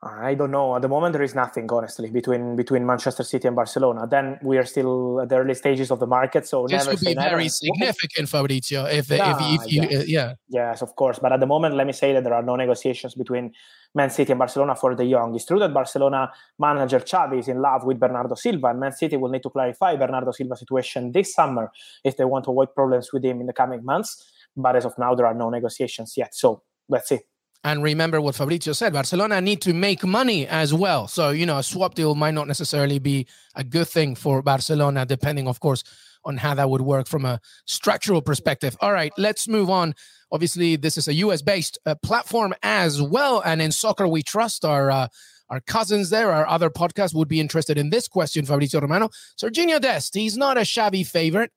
I 0.00 0.34
don't 0.34 0.52
know. 0.52 0.76
At 0.76 0.82
the 0.82 0.88
moment, 0.88 1.12
there 1.12 1.24
is 1.24 1.34
nothing, 1.34 1.68
honestly, 1.72 2.08
between 2.10 2.56
between 2.56 2.84
Manchester 2.86 3.24
City 3.24 3.46
and 3.48 3.56
Barcelona. 3.56 4.06
Then 4.06 4.38
we 4.42 4.58
are 4.58 4.64
still 4.64 5.20
at 5.22 5.28
the 5.28 5.36
early 5.36 5.54
stages 5.54 5.90
of 5.90 5.98
the 5.98 6.06
market, 6.06 6.46
so 6.46 6.66
this 6.66 6.86
would 6.86 7.00
be 7.00 7.14
very 7.14 7.48
significant, 7.48 8.28
Fabrizio. 8.28 8.84
If 8.86 9.10
yeah, 9.10 9.30
if, 9.30 9.62
if 9.62 9.72
you, 9.72 9.82
yeah. 9.82 9.98
Uh, 9.98 10.04
yeah, 10.06 10.34
yes, 10.48 10.82
of 10.82 10.94
course. 10.94 11.18
But 11.18 11.32
at 11.32 11.40
the 11.40 11.46
moment, 11.46 11.74
let 11.74 11.86
me 11.86 11.92
say 11.92 12.12
that 12.12 12.22
there 12.24 12.34
are 12.34 12.44
no 12.44 12.56
negotiations 12.56 13.14
between 13.14 13.54
Man 13.94 14.10
City 14.10 14.32
and 14.32 14.38
Barcelona 14.38 14.74
for 14.74 14.94
De 14.94 15.10
Jong. 15.10 15.34
It's 15.34 15.44
true 15.44 15.58
that 15.58 15.72
Barcelona 15.72 16.30
manager 16.58 17.00
Xavi 17.00 17.38
is 17.38 17.48
in 17.48 17.60
love 17.60 17.84
with 17.84 17.98
Bernardo 17.98 18.34
Silva, 18.34 18.68
and 18.68 18.80
Man 18.80 18.92
City 18.92 19.16
will 19.16 19.30
need 19.30 19.42
to 19.42 19.50
clarify 19.50 19.96
Bernardo 19.96 20.30
Silva's 20.30 20.60
situation 20.60 21.12
this 21.12 21.34
summer 21.34 21.70
if 22.04 22.16
they 22.16 22.24
want 22.24 22.44
to 22.44 22.50
avoid 22.50 22.74
problems 22.74 23.12
with 23.12 23.24
him 23.24 23.40
in 23.40 23.46
the 23.46 23.52
coming 23.52 23.84
months. 23.84 24.30
But 24.56 24.76
as 24.76 24.84
of 24.84 24.98
now, 24.98 25.14
there 25.14 25.26
are 25.26 25.34
no 25.34 25.50
negotiations 25.50 26.14
yet. 26.16 26.34
So 26.34 26.62
let's 26.88 27.08
see. 27.08 27.20
And 27.64 27.82
remember 27.82 28.20
what 28.20 28.36
Fabrizio 28.36 28.72
said, 28.72 28.92
Barcelona 28.92 29.40
need 29.40 29.60
to 29.62 29.74
make 29.74 30.04
money 30.04 30.46
as 30.46 30.72
well. 30.72 31.08
So, 31.08 31.30
you 31.30 31.44
know, 31.44 31.58
a 31.58 31.62
swap 31.62 31.94
deal 31.94 32.14
might 32.14 32.34
not 32.34 32.46
necessarily 32.46 33.00
be 33.00 33.26
a 33.56 33.64
good 33.64 33.88
thing 33.88 34.14
for 34.14 34.42
Barcelona, 34.42 35.04
depending, 35.04 35.48
of 35.48 35.58
course, 35.58 35.82
on 36.24 36.36
how 36.36 36.54
that 36.54 36.70
would 36.70 36.82
work 36.82 37.08
from 37.08 37.24
a 37.24 37.40
structural 37.66 38.22
perspective. 38.22 38.76
All 38.80 38.92
right, 38.92 39.12
let's 39.18 39.48
move 39.48 39.70
on. 39.70 39.94
Obviously, 40.30 40.76
this 40.76 40.96
is 40.96 41.08
a 41.08 41.14
US 41.14 41.42
based 41.42 41.78
uh, 41.86 41.94
platform 41.96 42.54
as 42.62 43.00
well. 43.00 43.42
And 43.44 43.62
in 43.62 43.72
soccer, 43.72 44.06
we 44.06 44.22
trust 44.22 44.64
our. 44.64 44.90
Uh, 44.90 45.08
our 45.50 45.60
cousins 45.60 46.10
there, 46.10 46.30
our 46.30 46.46
other 46.46 46.68
podcasts 46.68 47.14
would 47.14 47.26
be 47.26 47.40
interested 47.40 47.78
in 47.78 47.88
this 47.88 48.06
question, 48.06 48.44
Fabrizio 48.44 48.82
Romano. 48.82 49.08
Sergiño 49.42 49.80
Dest, 49.80 50.14
he's 50.14 50.36
not 50.36 50.58
a 50.58 50.64
shabby 50.64 51.02
favorite, 51.02 51.50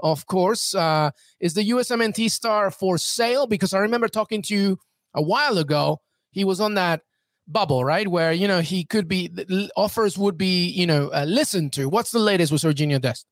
of 0.00 0.26
course. 0.26 0.74
Uh, 0.74 1.12
is 1.38 1.54
the 1.54 1.70
USMNT 1.70 2.28
star 2.28 2.72
for 2.72 2.98
sale? 2.98 3.46
Because 3.46 3.72
I 3.72 3.78
remember 3.78 4.08
talking 4.08 4.42
to 4.42 4.54
you 4.56 4.78
a 5.14 5.22
while 5.22 5.58
ago, 5.58 6.00
he 6.32 6.44
was 6.44 6.60
on 6.60 6.74
that 6.74 7.02
bubble, 7.46 7.84
right? 7.84 8.08
Where, 8.08 8.32
you 8.32 8.48
know, 8.48 8.60
he 8.60 8.84
could 8.84 9.08
be, 9.08 9.30
offers 9.76 10.18
would 10.18 10.36
be, 10.36 10.66
you 10.66 10.86
know, 10.86 11.08
uh, 11.08 11.24
listened 11.26 11.72
to. 11.74 11.88
What's 11.88 12.10
the 12.10 12.18
latest 12.18 12.52
with 12.52 12.62
Sergiño 12.62 13.00
Dest? 13.00 13.26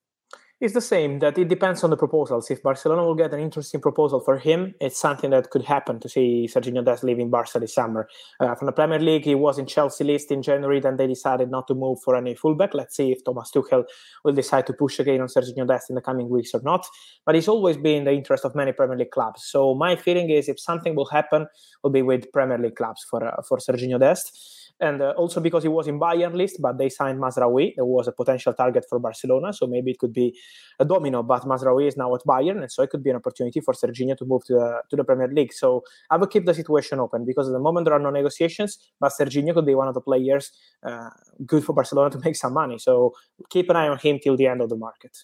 It's 0.61 0.73
the 0.73 0.81
same 0.81 1.19
that 1.19 1.37
it 1.37 1.49
depends 1.49 1.83
on 1.83 1.91
the 1.91 1.97
proposals. 1.97 2.49
If 2.49 2.63
Barcelona 2.63 3.05
will 3.05 3.17
get 3.17 3.35
an 3.35 3.41
interesting 3.41 3.81
proposal 3.81 4.21
for 4.21 4.39
him, 4.39 4.73
it's 4.81 4.97
something 4.97 5.31
that 5.31 5.51
could 5.51 5.65
happen 5.65 5.99
to 5.99 6.09
see 6.09 6.49
Sergio 6.51 6.85
Dest 6.85 7.03
leaving 7.03 7.29
Barca 7.29 7.59
this 7.59 7.75
summer. 7.75 8.09
Uh, 8.39 8.55
from 8.55 8.67
the 8.67 8.73
Premier 8.73 9.01
League, 9.01 9.25
he 9.25 9.35
was 9.35 9.59
in 9.59 9.67
Chelsea 9.67 10.05
list 10.05 10.31
in 10.31 10.43
January, 10.43 10.79
then 10.79 10.97
they 10.97 11.09
decided 11.09 11.51
not 11.51 11.67
to 11.67 11.75
move 11.75 11.99
for 12.05 12.15
any 12.15 12.37
fullback. 12.37 12.73
Let's 12.73 12.97
see 12.97 13.11
if 13.11 13.25
Thomas 13.25 13.51
Tuchel 13.51 13.85
will 14.25 14.33
decide 14.33 14.65
to 14.69 14.73
push 14.73 15.01
again 15.01 15.21
on 15.21 15.27
Sergio 15.27 15.67
Dest 15.67 15.91
in 15.91 15.97
the 15.97 16.01
coming 16.01 16.29
weeks 16.29 16.55
or 16.55 16.63
not. 16.63 16.87
But 17.27 17.35
it's 17.35 17.49
always 17.49 17.77
been 17.77 18.05
the 18.05 18.13
interest 18.13 18.45
of 18.45 18.55
many 18.55 18.71
Premier 18.71 18.97
League 18.97 19.11
clubs. 19.11 19.43
So 19.45 19.75
my 19.75 19.97
feeling 19.97 20.31
is 20.31 20.49
if 20.49 20.61
something 20.61 20.95
will 20.95 21.07
happen, 21.07 21.49
will 21.83 21.91
be 21.91 22.03
with 22.03 22.31
Premier 22.33 22.59
League 22.59 22.77
clubs 22.77 23.05
for 23.11 23.27
uh, 23.27 23.43
for 23.43 23.59
Sergiño 23.59 23.99
Dest 23.99 24.64
and 24.81 25.01
uh, 25.01 25.11
also 25.17 25.41
because 25.41 25.63
he 25.63 25.69
was 25.69 25.87
in 25.87 26.01
Bayern 26.01 26.35
list, 26.35 26.61
but 26.61 26.79
they 26.79 26.89
signed 26.89 27.21
Mazraoui. 27.21 27.75
There 27.77 27.85
was 27.85 28.09
a 28.09 28.13
potential 28.13 28.53
target 28.53 28.85
for 28.89 28.99
Barcelona, 28.99 29.53
so 29.53 29.67
maybe 29.67 29.93
it 29.93 29.99
could 29.99 30.13
be 30.13 30.37
a 30.79 30.85
domino. 30.85 31.23
But 31.23 31.43
Mazraoui 31.43 31.87
is 31.87 31.97
now 31.97 32.15
at 32.15 32.23
Bayern, 32.23 32.61
and 32.61 32.71
so 32.71 32.83
it 32.83 32.91
could 32.91 33.03
be 33.03 33.11
an 33.11 33.17
opportunity 33.17 33.61
for 33.61 33.75
Sergiño 33.75 34.17
to 34.17 34.25
move 34.25 34.45
to 34.47 34.55
the 34.55 34.83
to 34.91 34.97
the 34.97 35.05
Premier 35.05 35.29
League. 35.29 35.53
So 35.53 35.85
I 36.11 36.17
will 36.17 36.27
keep 36.27 36.45
the 36.45 36.55
situation 36.55 36.99
open 36.99 37.25
because 37.25 37.49
at 37.49 37.53
the 37.53 37.61
moment 37.61 37.85
there 37.85 37.95
are 37.95 38.01
no 38.01 38.11
negotiations, 38.11 38.79
but 39.01 39.13
Sergiño 39.13 39.55
could 39.55 39.67
be 39.67 39.75
one 39.75 39.89
of 39.89 39.95
the 39.95 40.01
players 40.01 40.51
uh, 40.83 41.11
good 41.47 41.65
for 41.65 41.73
Barcelona 41.73 42.11
to 42.11 42.19
make 42.19 42.37
some 42.37 42.53
money. 42.53 42.79
So 42.79 43.15
keep 43.51 43.71
an 43.71 43.77
eye 43.77 43.89
on 43.89 43.99
him 43.99 44.19
till 44.23 44.37
the 44.37 44.47
end 44.49 44.61
of 44.61 44.69
the 44.69 44.77
market. 44.77 45.17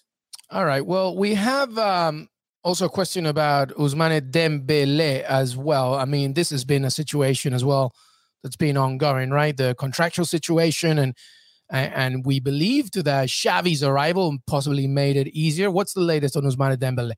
All 0.49 0.65
right. 0.65 0.85
Well, 0.85 1.15
we 1.15 1.33
have. 1.35 1.77
Um 1.77 2.29
also 2.63 2.85
a 2.85 2.89
question 2.89 3.25
about 3.25 3.69
Ousmane 3.69 4.29
Dembele 4.29 5.23
as 5.23 5.57
well. 5.57 5.95
I 5.95 6.05
mean, 6.05 6.33
this 6.33 6.51
has 6.51 6.63
been 6.63 6.85
a 6.85 6.91
situation 6.91 7.55
as 7.55 7.65
well 7.65 7.91
that's 8.43 8.55
been 8.55 8.77
ongoing, 8.77 9.31
right? 9.31 9.55
The 9.55 9.75
contractual 9.75 10.25
situation 10.25 10.97
and 10.99 11.15
and 11.71 12.25
we 12.25 12.41
believed 12.41 12.95
that 13.05 13.29
Xavi's 13.29 13.81
arrival 13.81 14.37
possibly 14.45 14.87
made 14.87 15.15
it 15.15 15.29
easier. 15.29 15.71
What's 15.71 15.93
the 15.93 16.01
latest 16.01 16.35
on 16.35 16.43
Ousmane 16.43 16.75
Dembele? 16.75 17.13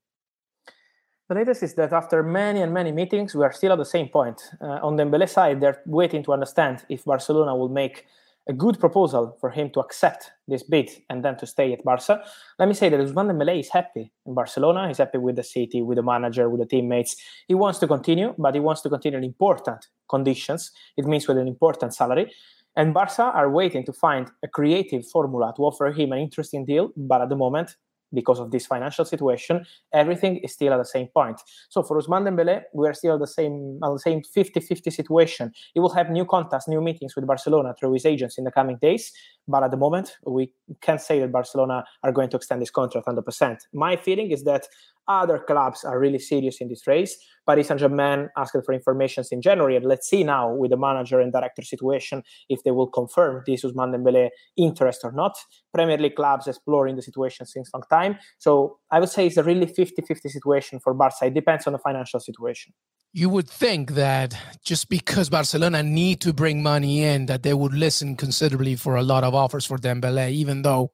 The 1.28 1.36
latest 1.36 1.64
is 1.64 1.74
that 1.74 1.92
after 1.92 2.22
many 2.22 2.62
and 2.62 2.72
many 2.72 2.92
meetings, 2.92 3.34
we 3.34 3.44
are 3.44 3.52
still 3.52 3.72
at 3.72 3.80
the 3.80 3.86
same 3.86 4.10
point. 4.10 4.42
Uh, 4.62 4.80
on 4.84 4.96
Dembele 4.96 5.28
side, 5.28 5.60
they're 5.60 5.82
waiting 5.88 6.22
to 6.26 6.34
understand 6.34 6.86
if 6.88 7.06
Barcelona 7.06 7.56
will 7.56 7.70
make 7.70 8.06
a 8.48 8.54
good 8.54 8.80
proposal 8.80 9.38
for 9.40 9.50
him 9.50 9.70
to 9.72 9.80
accept 9.80 10.32
this 10.48 10.64
bid 10.64 10.90
and 11.10 11.24
then 11.24 11.38
to 11.38 11.48
stay 11.48 11.72
at 11.72 11.84
Barca. 11.84 12.24
Let 12.60 12.68
me 12.68 12.74
say 12.74 12.90
that 12.90 13.00
Ousmane 13.00 13.32
Dembele 13.32 13.60
is 13.60 13.70
happy 13.70 14.12
in 14.26 14.34
Barcelona. 14.34 14.88
He's 14.88 14.98
happy 14.98 15.18
with 15.18 15.38
the 15.38 15.44
city, 15.44 15.82
with 15.82 15.96
the 15.96 16.04
manager, 16.04 16.50
with 16.50 16.60
the 16.60 16.66
teammates. 16.66 17.16
He 17.48 17.56
wants 17.56 17.80
to 17.80 17.88
continue, 17.88 18.36
but 18.38 18.54
he 18.54 18.60
wants 18.60 18.82
to 18.82 18.90
continue 18.90 19.18
in 19.18 19.24
important 19.24 19.88
conditions. 20.10 20.72
It 20.98 21.06
means 21.06 21.28
with 21.28 21.38
an 21.38 21.48
important 21.48 21.94
salary. 21.94 22.32
And 22.76 22.94
Barca 22.94 23.24
are 23.24 23.50
waiting 23.50 23.86
to 23.86 23.94
find 23.94 24.30
a 24.44 24.48
creative 24.48 25.08
formula 25.08 25.54
to 25.56 25.64
offer 25.64 25.92
him 25.92 26.12
an 26.12 26.20
interesting 26.20 26.66
deal, 26.66 26.90
but 26.98 27.22
at 27.22 27.30
the 27.30 27.36
moment 27.36 27.76
because 28.14 28.40
of 28.40 28.52
this 28.52 28.66
financial 28.66 29.06
situation, 29.06 29.66
everything 29.94 30.38
is 30.38 30.54
still 30.54 30.74
at 30.74 30.78
the 30.78 30.86
same 30.86 31.08
point. 31.08 31.42
So 31.70 31.84
for 31.84 32.00
Ousmane 32.02 32.28
Dembele, 32.28 32.62
we 32.74 32.88
are 32.88 32.94
still 32.94 33.16
at 33.16 33.20
the 33.20 33.28
same 33.28 33.80
at 33.84 33.92
the 33.92 34.00
same 34.00 34.22
50-50 34.22 34.92
situation. 34.92 35.52
He 35.74 35.80
will 35.80 35.94
have 35.94 36.10
new 36.10 36.26
contacts, 36.26 36.68
new 36.68 36.82
meetings 36.82 37.16
with 37.16 37.28
Barcelona 37.28 37.74
through 37.80 37.94
his 37.94 38.06
agents 38.06 38.38
in 38.38 38.44
the 38.44 38.52
coming 38.52 38.78
days. 38.82 39.12
But 39.48 39.64
at 39.64 39.72
the 39.72 39.78
moment, 39.78 40.18
we 40.26 40.52
can't 40.82 41.02
say 41.02 41.20
that 41.20 41.32
Barcelona 41.32 41.84
are 42.04 42.12
going 42.12 42.30
to 42.30 42.38
extend 42.38 42.62
this 42.62 42.72
contract 42.72 43.08
100%. 43.08 43.58
My 43.74 43.96
feeling 43.96 44.32
is 44.32 44.44
that 44.44 44.68
Other 45.08 45.40
clubs 45.40 45.84
are 45.84 46.00
really 46.00 46.20
serious 46.20 46.62
in 46.62 46.70
this 46.70 46.88
race. 46.88 47.18
Paris 47.46 47.68
Saint 47.68 47.80
Germain 47.80 48.30
asked 48.38 48.56
for 48.66 48.74
information 48.74 49.24
in 49.32 49.42
January, 49.42 49.76
and 49.76 49.86
let's 49.86 50.08
see 50.10 50.24
now 50.24 50.54
with 50.54 50.72
the 50.72 50.78
manager 50.78 51.20
and 51.20 51.34
director 51.34 51.62
situation 51.62 52.24
if 52.48 52.64
they 52.64 52.72
will 52.72 52.88
confirm 52.88 53.44
this 53.46 53.64
Ousmane 53.64 53.94
Dembele 53.94 54.30
interest 54.56 55.02
or 55.04 55.12
not. 55.12 55.36
Premier 55.74 55.98
League 55.98 56.16
clubs 56.16 56.48
exploring 56.48 56.96
the 56.96 57.02
situation 57.02 57.46
since 57.46 57.70
long 57.74 57.84
time. 57.90 58.18
So 58.38 58.80
I 58.92 59.00
would 59.00 59.10
say 59.10 59.28
it's 59.28 59.38
a 59.38 59.44
really 59.44 59.66
50-50 59.66 60.30
situation 60.30 60.80
for 60.80 60.94
Barca. 60.94 61.26
It 61.26 61.34
depends 61.34 61.68
on 61.68 61.74
the 61.74 61.80
financial 61.80 62.20
situation 62.20 62.74
you 63.16 63.30
would 63.30 63.48
think 63.48 63.92
that 63.92 64.36
just 64.66 64.90
because 64.90 65.30
Barcelona 65.30 65.84
need 65.84 66.20
to 66.22 66.34
bring 66.34 66.64
money 66.64 67.04
in, 67.04 67.28
that 67.28 67.44
they 67.44 67.54
would 67.54 67.74
listen 67.74 68.16
considerably 68.16 68.76
for 68.76 68.96
a 68.96 69.04
lot 69.04 69.24
of 69.24 69.36
offers 69.36 69.66
for 69.68 69.78
Dembele, 69.78 70.32
even 70.32 70.64
though 70.64 70.92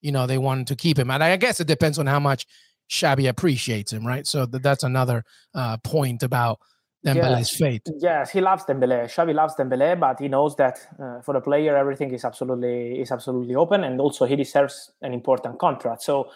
you 0.00 0.12
know 0.12 0.28
they 0.28 0.38
wanted 0.38 0.68
to 0.68 0.76
keep 0.76 0.96
him. 0.96 1.10
And 1.10 1.24
I 1.24 1.36
guess 1.36 1.58
it 1.58 1.66
depends 1.66 1.98
on 1.98 2.06
how 2.06 2.20
much 2.20 2.46
Xavi 2.90 3.28
appreciates 3.28 3.92
him, 3.92 4.06
right? 4.06 4.26
So 4.26 4.46
that's 4.46 4.84
another 4.84 5.24
uh, 5.54 5.76
point 5.78 6.22
about 6.22 6.60
Dembele's 7.04 7.52
yes. 7.52 7.56
fate. 7.56 7.88
Yes, 7.98 8.30
he 8.30 8.40
loves 8.40 8.64
Dembele. 8.64 9.04
Xavi 9.04 9.34
loves 9.34 9.54
Dembele, 9.54 9.98
but 9.98 10.18
he 10.18 10.28
knows 10.28 10.56
that 10.56 10.78
uh, 11.00 11.20
for 11.20 11.34
the 11.34 11.40
player, 11.40 11.76
everything 11.76 12.12
is 12.12 12.24
absolutely 12.24 13.00
is 13.00 13.12
absolutely 13.12 13.54
open, 13.54 13.84
and 13.84 14.00
also 14.00 14.24
he 14.24 14.34
deserves 14.34 14.92
an 15.02 15.12
important 15.12 15.58
contract. 15.58 16.02
So 16.02 16.30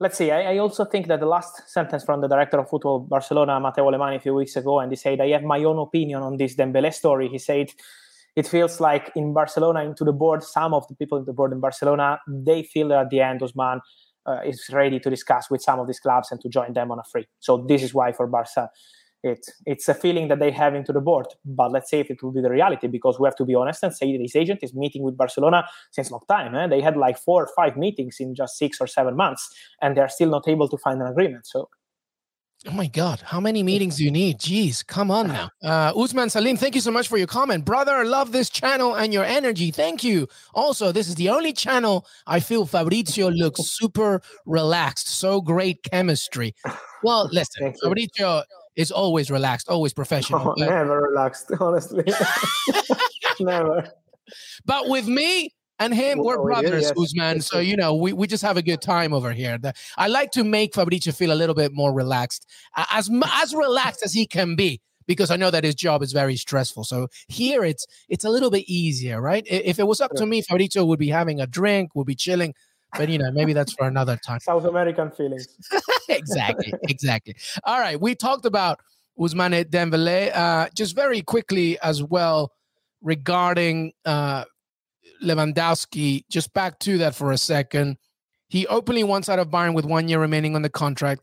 let's 0.00 0.16
see. 0.16 0.30
I, 0.30 0.54
I, 0.54 0.58
also 0.58 0.84
think 0.84 1.08
that 1.08 1.20
the 1.20 1.26
last 1.26 1.68
sentence 1.68 2.04
from 2.04 2.20
the 2.20 2.28
director 2.28 2.58
of 2.58 2.68
football 2.70 3.00
Barcelona, 3.00 3.60
Mateu 3.60 3.84
Alemany, 3.84 4.16
a 4.16 4.20
few 4.20 4.34
weeks 4.34 4.56
ago, 4.56 4.80
and 4.80 4.90
he 4.90 4.96
said, 4.96 5.20
"I 5.20 5.28
have 5.28 5.42
my 5.42 5.62
own 5.64 5.78
opinion 5.78 6.22
on 6.22 6.36
this 6.38 6.54
Dembele 6.54 6.92
story." 6.94 7.28
He 7.28 7.38
said, 7.38 7.68
"It 8.34 8.46
feels 8.46 8.80
like 8.80 9.12
in 9.14 9.34
Barcelona, 9.34 9.84
into 9.84 10.04
the 10.04 10.12
board, 10.12 10.42
some 10.42 10.72
of 10.72 10.88
the 10.88 10.94
people 10.94 11.18
in 11.18 11.24
the 11.26 11.34
board 11.34 11.52
in 11.52 11.60
Barcelona, 11.60 12.20
they 12.26 12.62
feel 12.62 12.88
that 12.88 12.98
at 12.98 13.10
the 13.10 13.20
end, 13.20 13.40
Ousmane 13.40 13.80
uh, 14.26 14.40
is 14.44 14.66
ready 14.72 14.98
to 15.00 15.10
discuss 15.10 15.50
with 15.50 15.62
some 15.62 15.78
of 15.80 15.86
these 15.86 16.00
clubs 16.00 16.30
and 16.30 16.40
to 16.40 16.48
join 16.48 16.72
them 16.72 16.90
on 16.90 16.98
a 16.98 17.04
free. 17.10 17.26
So 17.40 17.64
this 17.68 17.82
is 17.82 17.94
why 17.94 18.12
for 18.12 18.26
Barca." 18.26 18.70
it 19.24 19.46
it's 19.64 19.88
a 19.88 19.94
feeling 19.94 20.28
that 20.28 20.38
they 20.38 20.50
have 20.50 20.74
into 20.74 20.92
the 20.92 21.00
board 21.00 21.26
but 21.44 21.72
let's 21.72 21.90
say 21.90 21.98
if 21.98 22.10
it 22.10 22.22
will 22.22 22.30
be 22.30 22.42
the 22.42 22.50
reality 22.50 22.86
because 22.86 23.18
we 23.18 23.26
have 23.26 23.34
to 23.34 23.44
be 23.44 23.54
honest 23.54 23.82
and 23.82 23.94
say 23.94 24.12
that 24.12 24.18
this 24.22 24.36
agent 24.36 24.60
is 24.62 24.74
meeting 24.74 25.02
with 25.02 25.16
barcelona 25.16 25.64
since 25.90 26.10
long 26.10 26.20
time 26.28 26.54
eh? 26.54 26.66
they 26.66 26.80
had 26.80 26.96
like 26.96 27.18
four 27.18 27.44
or 27.44 27.50
five 27.56 27.76
meetings 27.76 28.16
in 28.20 28.34
just 28.34 28.56
six 28.58 28.80
or 28.80 28.86
seven 28.86 29.16
months 29.16 29.48
and 29.80 29.96
they're 29.96 30.08
still 30.08 30.28
not 30.28 30.46
able 30.46 30.68
to 30.68 30.76
find 30.76 31.00
an 31.00 31.08
agreement 31.08 31.46
so 31.46 31.68
Oh 32.66 32.72
my 32.72 32.86
God, 32.86 33.20
how 33.22 33.40
many 33.40 33.62
meetings 33.62 33.96
do 33.96 34.04
you 34.04 34.10
need? 34.10 34.38
Jeez, 34.38 34.86
come 34.86 35.10
on 35.10 35.28
now. 35.28 35.50
Uh, 35.64 35.92
Usman 35.96 36.28
Salim, 36.28 36.56
thank 36.58 36.74
you 36.74 36.80
so 36.80 36.90
much 36.90 37.08
for 37.08 37.16
your 37.16 37.26
comment. 37.26 37.64
Brother, 37.64 37.92
I 37.92 38.02
love 38.02 38.32
this 38.32 38.50
channel 38.50 38.94
and 38.94 39.14
your 39.14 39.24
energy. 39.24 39.70
Thank 39.70 40.04
you. 40.04 40.28
Also, 40.54 40.92
this 40.92 41.08
is 41.08 41.14
the 41.14 41.30
only 41.30 41.54
channel 41.54 42.06
I 42.26 42.40
feel 42.40 42.66
Fabrizio 42.66 43.30
looks 43.30 43.62
super 43.78 44.20
relaxed. 44.44 45.08
So 45.08 45.40
great 45.40 45.82
chemistry. 45.90 46.54
Well, 47.02 47.28
listen, 47.32 47.74
Fabrizio 47.82 48.42
is 48.76 48.90
always 48.90 49.30
relaxed, 49.30 49.68
always 49.70 49.94
professional. 49.94 50.50
Oh, 50.50 50.54
never 50.58 51.00
relaxed, 51.00 51.50
honestly. 51.58 52.04
never. 53.40 53.88
But 54.66 54.88
with 54.88 55.06
me, 55.08 55.50
and 55.78 55.94
him, 55.94 56.18
we're 56.18 56.38
oh, 56.38 56.44
brothers, 56.44 56.82
yes. 56.82 56.92
Usman. 56.96 57.40
So 57.40 57.58
you 57.58 57.76
know, 57.76 57.94
we, 57.94 58.12
we 58.12 58.26
just 58.26 58.42
have 58.42 58.56
a 58.56 58.62
good 58.62 58.80
time 58.80 59.12
over 59.12 59.32
here. 59.32 59.58
The, 59.58 59.74
I 59.96 60.08
like 60.08 60.30
to 60.32 60.44
make 60.44 60.74
Fabrizio 60.74 61.12
feel 61.12 61.32
a 61.32 61.34
little 61.34 61.54
bit 61.54 61.72
more 61.72 61.92
relaxed, 61.92 62.46
as 62.76 63.10
as 63.42 63.54
relaxed 63.54 64.04
as 64.04 64.12
he 64.12 64.26
can 64.26 64.56
be, 64.56 64.80
because 65.06 65.30
I 65.30 65.36
know 65.36 65.50
that 65.50 65.64
his 65.64 65.74
job 65.74 66.02
is 66.02 66.12
very 66.12 66.36
stressful. 66.36 66.84
So 66.84 67.08
here, 67.28 67.64
it's 67.64 67.86
it's 68.08 68.24
a 68.24 68.30
little 68.30 68.50
bit 68.50 68.64
easier, 68.68 69.20
right? 69.20 69.44
If 69.46 69.78
it 69.78 69.86
was 69.86 70.00
up 70.00 70.12
to 70.16 70.26
me, 70.26 70.42
Fabrizio 70.42 70.84
would 70.84 70.98
be 70.98 71.08
having 71.08 71.40
a 71.40 71.46
drink, 71.46 71.94
would 71.94 72.06
be 72.06 72.14
chilling. 72.14 72.54
But 72.96 73.08
you 73.08 73.18
know, 73.18 73.30
maybe 73.32 73.52
that's 73.52 73.72
for 73.72 73.86
another 73.86 74.16
time. 74.16 74.40
South 74.42 74.64
American 74.64 75.10
feelings. 75.10 75.48
exactly, 76.08 76.72
exactly. 76.84 77.34
All 77.64 77.80
right, 77.80 78.00
we 78.00 78.14
talked 78.14 78.46
about 78.46 78.78
Ousmane 79.18 79.64
Dembele. 79.64 80.34
Uh, 80.34 80.68
just 80.74 80.94
very 80.94 81.22
quickly 81.22 81.78
as 81.80 82.02
well 82.02 82.52
regarding 83.02 83.92
uh, 84.04 84.44
Lewandowski. 85.22 86.24
Just 86.30 86.52
back 86.52 86.78
to 86.80 86.98
that 86.98 87.14
for 87.14 87.32
a 87.32 87.38
second. 87.38 87.98
He 88.48 88.66
openly 88.66 89.04
wants 89.04 89.28
out 89.28 89.38
of 89.38 89.48
Bayern 89.48 89.74
with 89.74 89.84
one 89.84 90.08
year 90.08 90.20
remaining 90.20 90.54
on 90.54 90.62
the 90.62 90.68
contract, 90.68 91.22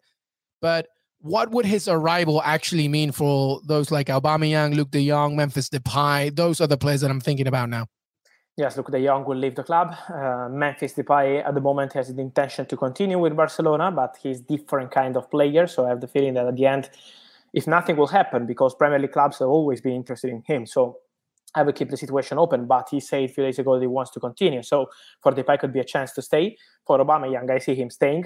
but 0.61 0.87
what 1.19 1.51
would 1.51 1.65
his 1.65 1.87
arrival 1.87 2.41
actually 2.43 2.87
mean 2.87 3.11
for 3.11 3.61
those 3.65 3.91
like 3.91 4.07
Aubameyang, 4.07 4.73
Luuk 4.73 4.89
De 4.89 5.07
Jong, 5.07 5.35
Memphis 5.35 5.69
Depay? 5.69 6.35
Those 6.35 6.59
are 6.59 6.67
the 6.67 6.77
players 6.77 7.01
that 7.01 7.11
I'm 7.11 7.21
thinking 7.21 7.47
about 7.47 7.69
now. 7.69 7.85
Yes, 8.57 8.75
Luuk 8.75 8.91
De 8.91 9.05
Jong 9.05 9.23
will 9.25 9.37
leave 9.37 9.55
the 9.55 9.63
club. 9.63 9.95
Uh, 10.09 10.49
Memphis 10.49 10.93
Depay 10.93 11.45
at 11.45 11.53
the 11.53 11.61
moment 11.61 11.93
has 11.93 12.13
the 12.13 12.21
intention 12.21 12.65
to 12.65 12.75
continue 12.75 13.19
with 13.19 13.35
Barcelona, 13.35 13.91
but 13.91 14.17
he's 14.21 14.41
different 14.41 14.91
kind 14.91 15.15
of 15.15 15.29
player. 15.29 15.67
So 15.67 15.85
I 15.85 15.89
have 15.89 16.01
the 16.01 16.07
feeling 16.07 16.33
that 16.33 16.47
at 16.47 16.55
the 16.55 16.65
end, 16.65 16.89
if 17.53 17.67
nothing 17.67 17.97
will 17.97 18.07
happen, 18.07 18.45
because 18.45 18.73
Premier 18.73 18.99
League 18.99 19.11
clubs 19.11 19.39
have 19.39 19.47
always 19.47 19.79
been 19.79 19.93
interested 19.93 20.31
in 20.31 20.43
him. 20.47 20.65
So 20.65 20.97
I 21.53 21.63
will 21.63 21.73
keep 21.73 21.89
the 21.89 21.97
situation 21.97 22.37
open. 22.37 22.65
But 22.65 22.89
he 22.89 22.99
said 22.99 23.23
a 23.23 23.27
few 23.27 23.43
days 23.43 23.59
ago 23.59 23.75
that 23.75 23.81
he 23.81 23.87
wants 23.87 24.11
to 24.11 24.19
continue. 24.19 24.63
So 24.63 24.87
for 25.21 25.31
Depay 25.31 25.59
could 25.59 25.73
be 25.73 25.79
a 25.79 25.83
chance 25.83 26.13
to 26.13 26.21
stay. 26.21 26.57
For 26.85 26.99
Aubameyang, 26.99 27.49
I 27.49 27.59
see 27.59 27.75
him 27.75 27.89
staying. 27.89 28.25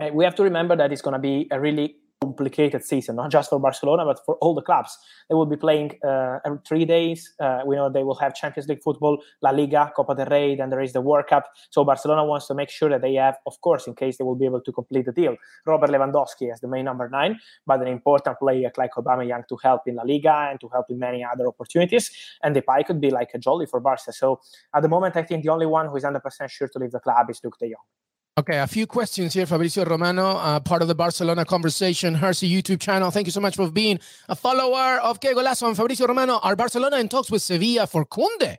Uh, 0.00 0.08
we 0.12 0.24
have 0.24 0.34
to 0.36 0.42
remember 0.42 0.76
that 0.76 0.92
it's 0.92 1.02
going 1.02 1.14
to 1.14 1.18
be 1.18 1.48
a 1.50 1.60
really 1.60 1.96
complicated 2.32 2.82
season, 2.84 3.16
not 3.16 3.30
just 3.30 3.50
for 3.50 3.58
Barcelona, 3.58 4.04
but 4.04 4.18
for 4.24 4.36
all 4.36 4.54
the 4.54 4.62
clubs. 4.62 4.96
They 5.28 5.34
will 5.34 5.50
be 5.56 5.56
playing 5.56 5.88
uh, 6.04 6.38
every 6.46 6.60
three 6.66 6.84
days. 6.84 7.32
Uh, 7.38 7.60
we 7.66 7.76
know 7.76 7.90
they 7.90 8.04
will 8.08 8.20
have 8.24 8.34
Champions 8.34 8.68
League 8.68 8.82
football, 8.82 9.22
La 9.42 9.50
Liga, 9.50 9.92
Copa 9.94 10.14
del 10.14 10.26
Rey, 10.26 10.56
then 10.56 10.70
there 10.70 10.80
is 10.80 10.92
the 10.92 11.00
World 11.00 11.26
Cup. 11.28 11.44
So 11.70 11.84
Barcelona 11.84 12.24
wants 12.24 12.46
to 12.48 12.54
make 12.54 12.70
sure 12.70 12.88
that 12.88 13.02
they 13.02 13.14
have, 13.14 13.36
of 13.46 13.60
course, 13.60 13.86
in 13.86 13.94
case 13.94 14.16
they 14.18 14.24
will 14.24 14.40
be 14.44 14.46
able 14.46 14.62
to 14.62 14.72
complete 14.72 15.06
the 15.06 15.12
deal, 15.12 15.36
Robert 15.66 15.90
Lewandowski 15.90 16.52
as 16.52 16.60
the 16.60 16.68
main 16.68 16.84
number 16.84 17.08
nine, 17.08 17.38
but 17.66 17.80
an 17.80 17.88
important 17.88 18.38
player 18.38 18.70
like 18.76 18.92
Aubameyang 18.92 19.46
to 19.48 19.56
help 19.62 19.82
in 19.86 19.96
La 19.96 20.04
Liga 20.04 20.48
and 20.50 20.60
to 20.60 20.68
help 20.68 20.86
in 20.88 20.98
many 20.98 21.24
other 21.24 21.46
opportunities. 21.46 22.10
And 22.42 22.56
Depay 22.56 22.86
could 22.86 23.00
be 23.00 23.10
like 23.10 23.30
a 23.34 23.38
jolly 23.38 23.66
for 23.66 23.80
Barca. 23.80 24.12
So 24.12 24.40
at 24.74 24.82
the 24.82 24.88
moment, 24.88 25.16
I 25.16 25.22
think 25.22 25.42
the 25.42 25.50
only 25.50 25.66
one 25.66 25.88
who 25.88 25.96
is 25.96 26.04
100% 26.04 26.50
sure 26.50 26.68
to 26.68 26.78
leave 26.78 26.92
the 26.92 27.00
club 27.00 27.30
is 27.30 27.40
Luuk 27.40 27.58
De 27.58 27.68
Jong. 27.68 28.01
Okay, 28.38 28.60
a 28.60 28.66
few 28.66 28.86
questions 28.86 29.34
here, 29.34 29.44
Fabrizio 29.44 29.84
Romano, 29.84 30.38
uh, 30.38 30.58
part 30.58 30.80
of 30.80 30.88
the 30.88 30.94
Barcelona 30.94 31.44
Conversation 31.44 32.14
Hersey 32.14 32.50
YouTube 32.50 32.80
channel. 32.80 33.10
Thank 33.10 33.26
you 33.26 33.30
so 33.30 33.42
much 33.42 33.56
for 33.56 33.70
being 33.70 34.00
a 34.26 34.34
follower 34.34 34.98
of 35.00 35.20
Que 35.20 35.34
Golazo 35.34 35.68
and 35.68 35.76
Fabrizio 35.76 36.06
Romano. 36.06 36.38
Are 36.42 36.56
Barcelona 36.56 36.96
in 36.96 37.10
talks 37.10 37.30
with 37.30 37.42
Sevilla 37.42 37.86
for 37.86 38.06
Koundé? 38.06 38.56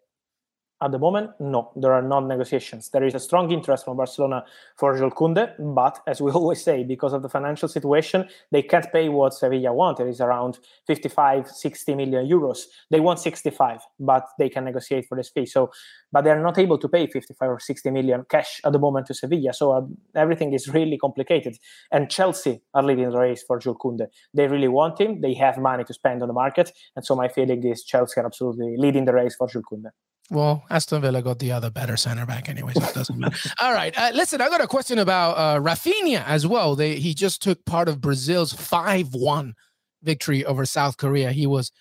At 0.83 0.91
the 0.91 0.99
moment, 0.99 1.31
no, 1.39 1.71
there 1.77 1.93
are 1.93 2.01
not 2.01 2.27
negotiations. 2.27 2.89
There 2.89 3.05
is 3.05 3.15
a 3.15 3.19
strong 3.19 3.49
interest 3.51 3.85
from 3.85 3.95
Barcelona 3.95 4.43
for 4.75 4.97
Jules 4.97 5.13
Koundé, 5.13 5.53
but 5.57 6.01
as 6.05 6.19
we 6.19 6.29
always 6.39 6.61
say, 6.61 6.83
because 6.83 7.13
of 7.13 7.21
the 7.21 7.29
financial 7.29 7.69
situation, 7.69 8.27
they 8.51 8.63
can't 8.63 8.91
pay 8.91 9.07
what 9.07 9.33
Sevilla 9.33 9.71
want. 9.71 10.01
It 10.01 10.09
is 10.09 10.19
around 10.19 10.59
55, 10.85 11.49
60 11.49 11.95
million 11.95 12.27
euros. 12.27 12.63
They 12.91 12.99
want 12.99 13.19
65, 13.19 13.79
but 13.97 14.27
they 14.37 14.49
can 14.49 14.65
negotiate 14.65 15.05
for 15.07 15.15
this 15.15 15.29
fee. 15.29 15.45
So, 15.45 15.71
but 16.11 16.25
they're 16.25 16.43
not 16.43 16.57
able 16.57 16.77
to 16.79 16.89
pay 16.89 17.07
55 17.07 17.49
or 17.49 17.59
60 17.61 17.89
million 17.89 18.25
cash 18.29 18.59
at 18.65 18.73
the 18.73 18.79
moment 18.79 19.07
to 19.07 19.13
Sevilla. 19.13 19.53
So 19.53 19.71
uh, 19.71 19.83
everything 20.15 20.51
is 20.51 20.67
really 20.67 20.97
complicated. 20.97 21.55
And 21.93 22.09
Chelsea 22.09 22.61
are 22.73 22.83
leading 22.83 23.09
the 23.09 23.17
race 23.17 23.41
for 23.41 23.57
Jules 23.57 23.77
Koundé. 23.77 24.07
They 24.33 24.47
really 24.49 24.67
want 24.67 24.99
him. 24.99 25.21
They 25.21 25.33
have 25.35 25.57
money 25.57 25.85
to 25.85 25.93
spend 25.93 26.21
on 26.21 26.27
the 26.27 26.33
market. 26.33 26.73
And 26.97 27.05
so 27.05 27.15
my 27.15 27.29
feeling 27.29 27.63
is 27.63 27.85
Chelsea 27.85 28.19
are 28.19 28.25
absolutely 28.25 28.75
leading 28.77 29.05
the 29.05 29.13
race 29.13 29.35
for 29.37 29.47
Jules 29.47 29.63
Koundé. 29.71 29.91
Well, 30.29 30.63
Aston 30.69 31.01
Villa 31.01 31.21
got 31.21 31.39
the 31.39 31.51
other 31.51 31.69
better 31.69 31.97
center 31.97 32.25
back 32.25 32.49
anyway, 32.49 32.73
so 32.73 32.83
it 32.83 32.93
doesn't 32.93 33.19
matter. 33.19 33.37
All 33.61 33.73
right. 33.73 33.97
Uh, 33.97 34.11
listen, 34.13 34.41
I 34.41 34.49
got 34.49 34.61
a 34.61 34.67
question 34.67 34.97
about 34.99 35.37
uh, 35.37 35.59
Raphinha 35.59 36.23
as 36.25 36.47
well. 36.47 36.75
They, 36.75 36.95
he 36.95 37.13
just 37.13 37.41
took 37.41 37.63
part 37.65 37.89
of 37.89 38.01
Brazil's 38.01 38.53
5 38.53 39.13
1 39.13 39.53
victory 40.01 40.45
over 40.45 40.65
South 40.65 40.97
Korea. 40.97 41.31
He 41.31 41.45
was 41.45 41.71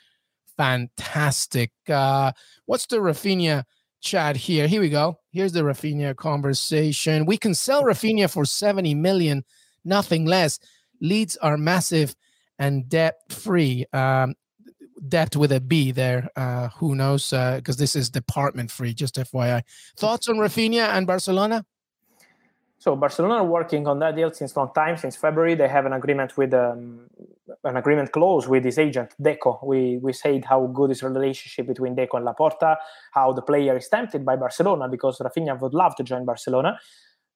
fantastic. 0.56 1.70
Uh, 1.88 2.32
what's 2.66 2.86
the 2.86 2.96
Raphinha 2.96 3.64
chat 4.00 4.36
here? 4.36 4.66
Here 4.66 4.80
we 4.80 4.90
go. 4.90 5.18
Here's 5.30 5.52
the 5.52 5.62
Raphinha 5.62 6.16
conversation. 6.16 7.26
We 7.26 7.38
can 7.38 7.54
sell 7.54 7.84
Raphinha 7.84 8.30
for 8.30 8.44
70 8.44 8.94
million, 8.94 9.44
nothing 9.84 10.26
less. 10.26 10.58
Leeds 11.00 11.36
are 11.38 11.56
massive 11.56 12.14
and 12.58 12.88
debt 12.88 13.14
free. 13.28 13.86
Um, 13.92 14.34
debt 15.08 15.36
with 15.36 15.52
a 15.52 15.60
B 15.60 15.92
there. 15.92 16.30
Uh, 16.36 16.68
who 16.68 16.94
knows? 16.94 17.30
Because 17.30 17.76
uh, 17.76 17.82
this 17.82 17.96
is 17.96 18.10
department 18.10 18.70
free, 18.70 18.94
just 18.94 19.16
FYI. 19.16 19.62
Thoughts 19.96 20.28
on 20.28 20.36
Raphinha 20.36 20.88
and 20.96 21.06
Barcelona? 21.06 21.64
So 22.78 22.96
Barcelona 22.96 23.34
are 23.34 23.44
working 23.44 23.86
on 23.86 24.00
that 24.00 24.16
deal 24.16 24.32
since 24.32 24.56
long 24.56 24.72
time, 24.74 24.96
since 24.96 25.14
February. 25.14 25.54
They 25.54 25.68
have 25.68 25.86
an 25.86 25.92
agreement 25.92 26.36
with 26.36 26.52
um, 26.52 27.08
an 27.62 27.76
agreement 27.76 28.10
clause 28.10 28.48
with 28.48 28.64
his 28.64 28.76
agent 28.76 29.14
Deco. 29.22 29.64
We 29.64 29.98
we 29.98 30.12
said 30.12 30.44
how 30.44 30.66
good 30.66 30.90
is 30.90 30.98
the 30.98 31.08
relationship 31.08 31.68
between 31.68 31.94
Deco 31.94 32.16
and 32.16 32.26
Laporta, 32.26 32.76
how 33.12 33.32
the 33.32 33.42
player 33.42 33.76
is 33.76 33.86
tempted 33.88 34.24
by 34.24 34.34
Barcelona 34.34 34.88
because 34.88 35.20
Raphinha 35.20 35.60
would 35.60 35.74
love 35.74 35.94
to 35.94 36.02
join 36.02 36.24
Barcelona, 36.24 36.76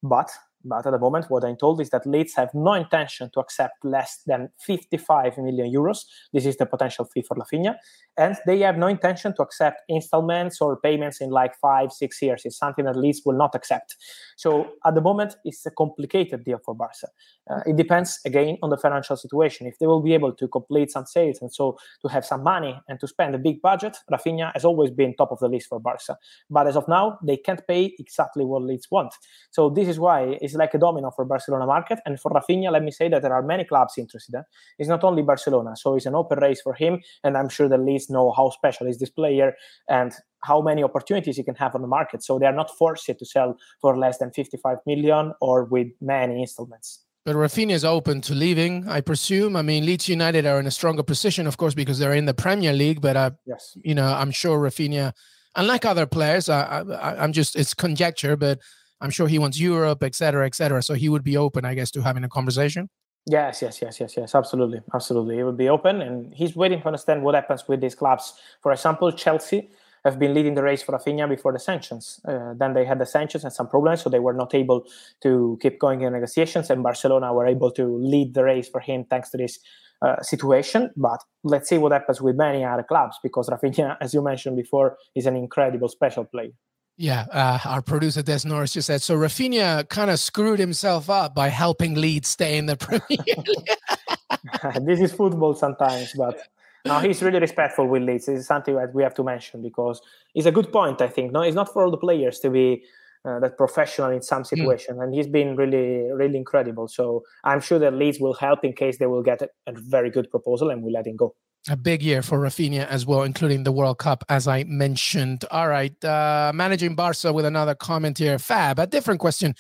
but 0.02 0.31
But 0.66 0.87
at 0.87 0.90
the 0.90 0.98
moment, 0.98 1.26
what 1.29 1.44
I'm 1.44 1.57
told 1.57 1.81
is 1.81 1.90
that 1.90 2.07
Leeds 2.07 2.35
have 2.35 2.50
no 2.52 2.74
intention 2.74 3.31
to 3.35 3.40
accept 3.40 3.85
less 3.85 4.22
than 4.26 4.50
55 4.61 5.38
million 5.38 5.72
euros. 5.72 6.05
This 6.33 6.46
is 6.46 6.57
the 6.57 6.66
potential 6.66 7.05
fee 7.05 7.22
for 7.22 7.37
Raphinha. 7.37 7.76
And 8.16 8.37
they 8.46 8.61
have 8.61 8.76
no 8.76 8.87
intention 8.88 9.35
to 9.37 9.42
accept 9.42 9.83
installments 9.88 10.61
or 10.61 10.81
payments 10.81 11.20
in 11.20 11.31
like 11.31 11.55
five, 11.57 11.92
six 11.92 12.20
years. 12.20 12.42
It's 12.44 12.59
something 12.59 12.85
that 12.87 12.96
Leeds 12.96 13.22
will 13.24 13.37
not 13.37 13.55
accept. 13.55 13.96
So 14.37 14.70
at 14.85 14.94
the 14.94 15.00
moment, 15.00 15.37
it's 15.44 15.64
a 15.66 15.70
complicated 15.70 16.44
deal 16.44 16.59
for 16.64 16.74
Barca. 16.74 17.09
Uh, 17.48 17.61
it 17.66 17.76
depends, 17.76 18.18
again, 18.24 18.59
on 18.62 18.70
the 18.70 18.76
financial 18.76 19.16
situation. 19.16 19.66
If 19.66 19.79
they 19.79 19.87
will 19.87 20.02
be 20.02 20.14
able 20.14 20.33
to 20.33 20.48
complete 20.48 20.90
some 20.90 21.07
sales 21.07 21.38
and 21.40 21.52
so 21.52 21.79
to 22.02 22.09
have 22.09 22.24
some 22.24 22.42
money 22.42 22.79
and 22.88 22.98
to 23.00 23.07
spend 23.07 23.35
a 23.35 23.38
big 23.38 23.62
budget, 23.62 23.96
Raphinha 24.11 24.52
has 24.55 24.64
always 24.64 24.90
been 24.90 25.14
top 25.14 25.31
of 25.31 25.38
the 25.38 25.48
list 25.48 25.68
for 25.68 25.79
Barca. 25.79 26.16
But 26.50 26.66
as 26.66 26.76
of 26.76 26.88
now, 26.88 27.18
they 27.22 27.37
can't 27.37 27.66
pay 27.68 27.94
exactly 27.98 28.44
what 28.44 28.62
Leeds 28.62 28.88
want. 28.90 29.14
So 29.50 29.70
this 29.70 29.88
is 29.88 30.00
why 30.00 30.38
it's 30.40 30.55
like 30.56 30.74
a 30.74 30.78
domino 30.78 31.10
for 31.10 31.24
Barcelona 31.24 31.66
market. 31.66 31.98
And 32.06 32.18
for 32.20 32.30
Raphinha, 32.30 32.70
let 32.70 32.82
me 32.82 32.90
say 32.90 33.08
that 33.08 33.22
there 33.22 33.34
are 33.34 33.42
many 33.42 33.64
clubs 33.64 33.94
interested. 33.98 34.34
Eh? 34.34 34.42
It's 34.78 34.88
not 34.88 35.04
only 35.04 35.22
Barcelona, 35.22 35.76
so 35.76 35.94
it's 35.94 36.06
an 36.06 36.14
open 36.14 36.38
race 36.38 36.60
for 36.62 36.74
him. 36.74 37.00
And 37.24 37.36
I'm 37.36 37.48
sure 37.48 37.68
the 37.68 37.78
Leeds 37.78 38.10
know 38.10 38.32
how 38.32 38.50
special 38.50 38.86
is 38.86 38.98
this 38.98 39.10
player 39.10 39.54
and 39.88 40.12
how 40.42 40.60
many 40.60 40.82
opportunities 40.82 41.36
he 41.36 41.42
can 41.42 41.54
have 41.56 41.74
on 41.74 41.82
the 41.82 41.88
market. 41.88 42.22
So 42.22 42.38
they 42.38 42.46
are 42.46 42.52
not 42.52 42.70
forced 42.76 43.06
to 43.06 43.24
sell 43.24 43.56
for 43.80 43.96
less 43.96 44.18
than 44.18 44.30
55 44.32 44.78
million 44.86 45.32
or 45.40 45.64
with 45.64 45.88
many 46.00 46.40
installments. 46.40 47.02
But 47.24 47.34
Raphinha 47.34 47.72
is 47.72 47.84
open 47.84 48.20
to 48.22 48.34
leaving, 48.34 48.86
I 48.88 49.00
presume. 49.00 49.56
I 49.56 49.62
mean, 49.62 49.84
Leeds 49.84 50.08
United 50.08 50.46
are 50.46 50.60
in 50.60 50.66
a 50.68 50.70
stronger 50.70 51.02
position, 51.02 51.48
of 51.48 51.56
course, 51.56 51.74
because 51.74 51.98
they're 51.98 52.14
in 52.14 52.26
the 52.26 52.34
Premier 52.34 52.72
League. 52.72 53.00
But 53.00 53.16
I, 53.16 53.32
yes, 53.44 53.76
you 53.82 53.96
know, 53.96 54.06
I'm 54.06 54.30
sure 54.30 54.60
Raphinha, 54.60 55.12
unlike 55.56 55.84
other 55.84 56.06
players, 56.06 56.48
I, 56.48 56.82
I, 56.82 57.20
I'm 57.20 57.32
just 57.32 57.56
it's 57.56 57.74
conjecture, 57.74 58.36
but 58.36 58.60
I'm 59.00 59.11
sure 59.11 59.28
he 59.28 59.38
wants 59.38 59.59
Europe, 59.61 60.02
et 60.02 60.14
cetera, 60.14 60.46
et 60.46 60.54
cetera. 60.54 60.82
So 60.82 60.94
he 60.94 61.09
would 61.09 61.24
be 61.24 61.37
open, 61.37 61.64
I 61.64 61.74
guess, 61.74 61.90
to 61.92 62.02
having 62.02 62.24
a 62.24 62.28
conversation. 62.28 62.88
Yes, 63.28 63.61
yes, 63.61 63.82
yes, 63.82 63.98
yes, 63.98 64.16
yes, 64.16 64.35
absolutely, 64.35 64.80
absolutely. 64.94 65.37
He 65.37 65.42
would 65.42 65.56
be 65.56 65.68
open, 65.68 66.00
and 66.00 66.32
he's 66.32 66.54
waiting 66.54 66.80
to 66.80 66.87
understand 66.87 67.22
what 67.24 67.35
happens 67.35 67.66
with 67.66 67.80
these 67.80 67.96
clubs. 67.96 68.35
For 68.62 68.70
example, 68.70 69.11
Chelsea 69.11 69.68
have 70.04 70.20
been 70.20 70.32
leading 70.32 70.54
the 70.54 70.62
race 70.62 70.85
for 70.85 70.92
Raphinha 70.92 71.28
before 71.28 71.52
the 71.52 71.59
sanctions. 71.59 72.20
Uh, 72.26 72.54
then 72.56 72.74
they 72.74 72.85
had 72.85 73.00
the 73.00 73.06
sanctions 73.06 73.42
and 73.42 73.52
some 73.52 73.68
problems, 73.68 74.02
so 74.02 74.09
they 74.09 74.20
were 74.20 74.32
not 74.32 74.54
able 74.54 74.87
to 75.22 75.59
keep 75.61 75.80
going 75.80 76.02
in 76.02 76.12
negotiations. 76.12 76.70
And 76.70 76.85
Barcelona 76.85 77.35
were 77.35 77.48
able 77.48 77.72
to 77.72 77.85
lead 77.96 78.35
the 78.35 78.44
race 78.44 78.68
for 78.68 78.80
him 78.80 79.04
thanks 79.11 79.30
to 79.30 79.37
this 79.38 79.59
uh, 80.02 80.22
situation. 80.22 80.90
But 80.96 81.20
let's 81.42 81.68
see 81.68 81.78
what 81.78 81.90
happens 81.90 82.22
with 82.22 82.37
many 82.37 82.64
other 82.64 82.85
clubs 82.85 83.16
because 83.24 83.48
Raphinha, 83.48 83.96
as 84.00 84.14
you 84.14 84.22
mentioned 84.22 84.56
before, 84.56 84.96
is 85.16 85.26
an 85.26 85.35
incredible 85.35 85.88
special 85.88 86.24
player. 86.24 86.52
Yeah, 86.98 87.26
uh, 87.30 87.59
our 87.66 87.82
producer 87.82 88.22
Des 88.22 88.40
Norris 88.46 88.72
just 88.72 88.87
said 88.87 89.02
so. 89.02 89.16
Raphinha 89.16 89.87
kind 89.88 90.11
of 90.11 90.18
screwed 90.18 90.59
himself 90.59 91.11
up 91.11 91.35
by 91.35 91.48
helping 91.48 91.94
Leeds 91.94 92.28
stay 92.28 92.56
in 92.56 92.64
the 92.66 92.76
Premier 92.87 93.02
League. 93.11 94.85
this 94.87 95.00
is 95.00 95.12
football 95.12 95.54
sometimes, 95.54 96.14
but 96.16 96.40
no, 96.87 96.98
he's 97.00 97.22
really 97.22 97.38
respectful 97.38 97.87
with 97.87 98.02
Leeds. 98.02 98.28
It's 98.28 98.46
something 98.46 98.74
that 98.76 98.94
we 98.94 99.02
have 99.02 99.14
to 99.14 99.24
mention 99.24 99.61
because 99.61 100.00
it's 100.35 100.46
a 100.46 100.52
good 100.52 100.72
point. 100.72 101.02
I 101.02 101.09
think 101.09 101.32
no, 101.32 101.42
it's 101.42 101.54
not 101.54 101.70
for 101.70 101.85
all 101.85 101.90
the 101.90 101.98
players 101.98 102.38
to 102.40 102.50
be 102.50 102.85
uh, 103.26 103.40
that 103.40 103.59
professional 103.59 104.11
in 104.11 104.22
some 104.22 104.42
hmm. 104.42 104.56
situation, 104.56 104.96
mm. 104.96 105.02
and 105.02 105.14
he's 105.14 105.26
been 105.26 105.56
really, 105.56 106.11
really 106.12 106.37
incredible. 106.37 106.88
So 106.88 107.24
I'm 107.44 107.61
sure 107.61 107.78
that 107.78 107.92
Leeds 107.92 108.20
will 108.20 108.35
help 108.35 108.64
in 108.64 108.72
case 108.72 108.98
they 108.98 109.06
will 109.06 109.22
get 109.22 109.42
a, 109.42 109.50
a 109.66 109.72
very 109.72 110.11
good 110.11 110.30
proposal 110.30 110.70
and 110.70 110.82
we 110.82 110.92
let 110.92 111.06
him 111.06 111.16
go. 111.16 111.35
A 111.68 111.76
big 111.76 112.00
year 112.00 112.22
for 112.22 112.38
Raphinha 112.38 112.87
as 112.87 113.07
well, 113.07 113.22
including 113.22 113.64
the 113.64 113.72
World 113.72 113.98
Cup, 113.98 114.22
as 114.29 114.46
I 114.46 114.62
mentioned. 114.64 115.44
All 115.50 115.68
right, 115.68 116.05
uh, 116.05 116.52
managing 116.55 116.94
Barca 116.94 117.33
with 117.33 117.44
another 117.44 117.74
comment 117.74 118.18
here. 118.18 118.38
Fab, 118.38 118.79
a 118.79 118.87
different 118.87 119.18
question. 119.18 119.55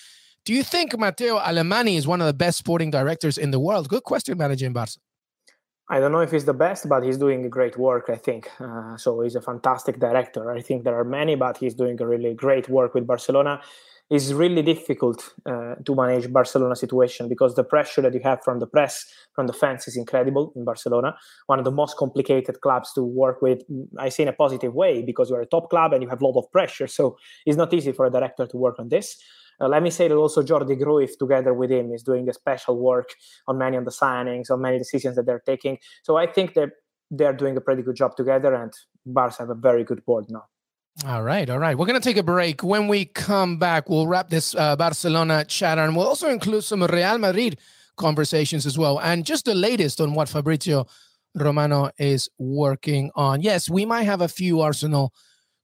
Do 0.44 0.54
you 0.54 0.62
think 0.62 0.92
Mateu 0.92 1.42
Alemany 1.42 1.96
is 1.96 2.06
one 2.06 2.20
of 2.20 2.28
the 2.28 2.32
best 2.32 2.58
sporting 2.58 2.92
directors 2.92 3.36
in 3.36 3.50
the 3.50 3.58
world? 3.58 3.88
Good 3.88 4.04
question, 4.04 4.38
managing 4.38 4.72
Barca. 4.72 4.98
I 5.88 5.98
don't 5.98 6.12
know 6.12 6.20
if 6.20 6.30
he's 6.30 6.44
the 6.44 6.54
best, 6.54 6.88
but 6.88 7.02
he's 7.02 7.18
doing 7.18 7.48
great 7.50 7.76
work, 7.76 8.08
I 8.08 8.16
think. 8.16 8.50
Uh, 8.60 8.96
so 8.96 9.20
he's 9.22 9.34
a 9.34 9.40
fantastic 9.40 9.98
director. 9.98 10.52
I 10.52 10.60
think 10.60 10.84
there 10.84 10.98
are 10.98 11.04
many, 11.04 11.34
but 11.34 11.56
he's 11.58 11.74
doing 11.74 12.00
a 12.00 12.06
really 12.06 12.34
great 12.34 12.68
work 12.68 12.94
with 12.94 13.06
Barcelona. 13.06 13.60
It's 14.08 14.30
really 14.30 14.62
difficult 14.62 15.34
uh, 15.46 15.74
to 15.84 15.94
manage 15.96 16.32
Barcelona 16.32 16.76
situation 16.76 17.28
because 17.28 17.56
the 17.56 17.64
pressure 17.64 18.02
that 18.02 18.14
you 18.14 18.20
have 18.22 18.44
from 18.44 18.60
the 18.60 18.66
press, 18.66 19.04
from 19.34 19.48
the 19.48 19.52
fans 19.52 19.88
is 19.88 19.96
incredible 19.96 20.52
in 20.54 20.64
Barcelona. 20.64 21.16
One 21.46 21.58
of 21.58 21.64
the 21.64 21.72
most 21.72 21.96
complicated 21.96 22.60
clubs 22.60 22.92
to 22.92 23.02
work 23.02 23.42
with. 23.42 23.62
I 23.98 24.10
say 24.10 24.22
in 24.22 24.28
a 24.28 24.32
positive 24.32 24.74
way 24.74 25.02
because 25.02 25.28
you're 25.28 25.40
a 25.40 25.46
top 25.46 25.70
club 25.70 25.92
and 25.92 26.04
you 26.04 26.08
have 26.08 26.22
a 26.22 26.24
lot 26.24 26.38
of 26.38 26.52
pressure. 26.52 26.86
So 26.86 27.16
it's 27.44 27.56
not 27.56 27.74
easy 27.74 27.90
for 27.90 28.06
a 28.06 28.10
director 28.10 28.46
to 28.46 28.56
work 28.56 28.78
on 28.78 28.90
this. 28.90 29.20
Uh, 29.60 29.66
let 29.66 29.82
me 29.82 29.90
say 29.90 30.06
that 30.06 30.14
also 30.14 30.42
Jordi 30.42 30.80
Cruyff, 30.80 31.18
together 31.18 31.52
with 31.52 31.72
him, 31.72 31.92
is 31.92 32.04
doing 32.04 32.28
a 32.28 32.32
special 32.32 32.78
work 32.78 33.08
on 33.48 33.58
many 33.58 33.76
of 33.76 33.84
the 33.84 33.90
signings, 33.90 34.50
on 34.50 34.60
many 34.60 34.78
decisions 34.78 35.16
that 35.16 35.26
they're 35.26 35.42
taking. 35.44 35.78
So 36.04 36.16
I 36.16 36.26
think 36.26 36.54
that 36.54 36.70
they're 37.10 37.32
doing 37.32 37.56
a 37.56 37.60
pretty 37.60 37.82
good 37.82 37.96
job 37.96 38.16
together, 38.16 38.54
and 38.54 38.72
Barca 39.04 39.36
have 39.38 39.50
a 39.50 39.54
very 39.54 39.82
good 39.82 40.04
board 40.04 40.26
now. 40.28 40.44
All 41.04 41.22
right, 41.22 41.48
all 41.50 41.58
right. 41.58 41.76
We're 41.76 41.84
going 41.84 42.00
to 42.00 42.04
take 42.04 42.16
a 42.16 42.22
break. 42.22 42.62
When 42.62 42.88
we 42.88 43.04
come 43.04 43.58
back, 43.58 43.90
we'll 43.90 44.06
wrap 44.06 44.30
this 44.30 44.54
uh, 44.54 44.76
Barcelona 44.76 45.44
chat, 45.44 45.76
and 45.78 45.94
we'll 45.94 46.06
also 46.06 46.30
include 46.30 46.64
some 46.64 46.82
Real 46.82 47.18
Madrid 47.18 47.58
conversations 47.96 48.64
as 48.64 48.78
well, 48.78 48.98
and 49.00 49.26
just 49.26 49.44
the 49.44 49.54
latest 49.54 50.00
on 50.00 50.14
what 50.14 50.26
Fabrizio 50.26 50.86
Romano 51.34 51.90
is 51.98 52.30
working 52.38 53.10
on. 53.14 53.42
Yes, 53.42 53.68
we 53.68 53.84
might 53.84 54.04
have 54.04 54.22
a 54.22 54.28
few 54.28 54.62
Arsenal 54.62 55.12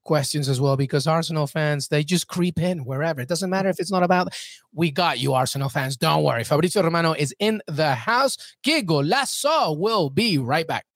questions 0.04 0.50
as 0.50 0.60
well 0.60 0.76
because 0.76 1.06
Arsenal 1.06 1.46
fans 1.46 1.88
they 1.88 2.04
just 2.04 2.26
creep 2.28 2.60
in 2.60 2.84
wherever. 2.84 3.20
It 3.22 3.28
doesn't 3.28 3.48
matter 3.48 3.70
if 3.70 3.80
it's 3.80 3.90
not 3.90 4.02
about. 4.02 4.34
We 4.74 4.90
got 4.90 5.18
you, 5.18 5.32
Arsenal 5.32 5.70
fans. 5.70 5.96
Don't 5.96 6.24
worry. 6.24 6.44
Fabrizio 6.44 6.82
Romano 6.82 7.14
is 7.14 7.34
in 7.38 7.62
the 7.66 7.94
house. 7.94 8.36
Que 8.62 8.82
Golazo 8.82 9.78
will 9.78 10.10
be 10.10 10.36
right 10.36 10.66
back. 10.66 10.84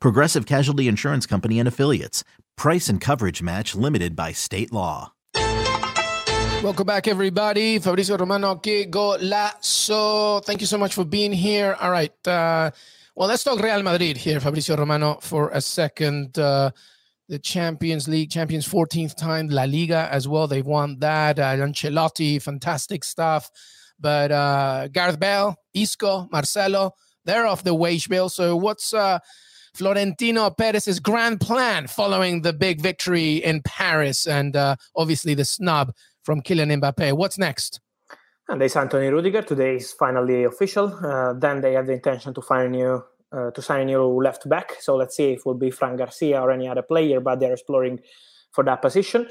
Progressive 0.00 0.46
Casualty 0.46 0.88
Insurance 0.88 1.26
Company 1.26 1.58
and 1.58 1.68
Affiliates. 1.68 2.24
Price 2.56 2.88
and 2.88 3.00
coverage 3.00 3.42
match 3.42 3.74
limited 3.74 4.14
by 4.14 4.32
state 4.32 4.72
law. 4.72 5.12
Welcome 6.62 6.86
back, 6.86 7.08
everybody. 7.08 7.80
Fabrizio 7.80 8.16
Romano, 8.16 8.54
que 8.56 8.86
golazo. 8.86 10.44
Thank 10.44 10.60
you 10.60 10.66
so 10.66 10.78
much 10.78 10.94
for 10.94 11.04
being 11.04 11.32
here. 11.32 11.76
All 11.80 11.90
right. 11.90 12.14
Uh, 12.26 12.70
well, 13.16 13.28
let's 13.28 13.42
talk 13.42 13.60
Real 13.60 13.82
Madrid 13.82 14.16
here, 14.16 14.38
Fabrizio 14.38 14.76
Romano, 14.76 15.18
for 15.20 15.50
a 15.50 15.60
second. 15.60 16.38
Uh, 16.38 16.70
the 17.28 17.38
Champions 17.38 18.08
League, 18.08 18.30
Champions 18.30 18.68
14th 18.68 19.16
time, 19.16 19.48
La 19.48 19.64
Liga 19.64 20.08
as 20.12 20.28
well. 20.28 20.46
They've 20.46 20.64
won 20.64 20.98
that. 21.00 21.38
Uh, 21.38 21.56
Ancelotti, 21.56 22.40
fantastic 22.40 23.02
stuff. 23.04 23.50
But 23.98 24.30
uh, 24.30 24.88
Gareth 24.92 25.18
Bale, 25.18 25.56
Isco, 25.74 26.28
Marcelo, 26.30 26.92
they're 27.24 27.46
off 27.46 27.64
the 27.64 27.74
wage 27.74 28.08
bill. 28.08 28.28
So, 28.28 28.54
what's 28.56 28.92
uh, 28.92 29.18
Florentino 29.74 30.50
Perez's 30.50 31.00
grand 31.00 31.40
plan 31.40 31.86
following 31.86 32.42
the 32.42 32.52
big 32.52 32.80
victory 32.80 33.36
in 33.36 33.62
Paris 33.62 34.26
and 34.26 34.54
uh, 34.54 34.76
obviously 34.94 35.34
the 35.34 35.44
snub 35.44 35.94
from 36.24 36.42
Kylian 36.42 36.80
Mbappe. 36.80 37.14
What's 37.14 37.38
next? 37.38 37.80
And 38.48 38.60
they 38.60 38.68
signed 38.68 38.90
Tony 38.90 39.08
Rudiger. 39.08 39.42
Today 39.42 39.76
is 39.76 39.92
finally 39.92 40.44
official. 40.44 40.92
Uh, 40.94 41.32
then 41.32 41.60
they 41.60 41.72
have 41.72 41.86
the 41.86 41.94
intention 41.94 42.34
to 42.34 42.42
find 42.42 42.66
a 42.66 42.70
new 42.70 43.04
uh, 43.32 43.50
to 43.52 43.62
sign 43.62 43.80
a 43.80 43.84
new 43.86 44.22
left 44.22 44.46
back. 44.46 44.76
So 44.80 44.94
let's 44.94 45.16
see 45.16 45.32
if 45.32 45.38
it 45.38 45.46
will 45.46 45.54
be 45.54 45.70
Fran 45.70 45.96
Garcia 45.96 46.40
or 46.40 46.50
any 46.50 46.68
other 46.68 46.82
player, 46.82 47.20
but 47.20 47.40
they're 47.40 47.54
exploring 47.54 48.00
for 48.50 48.62
that 48.64 48.82
position. 48.82 49.26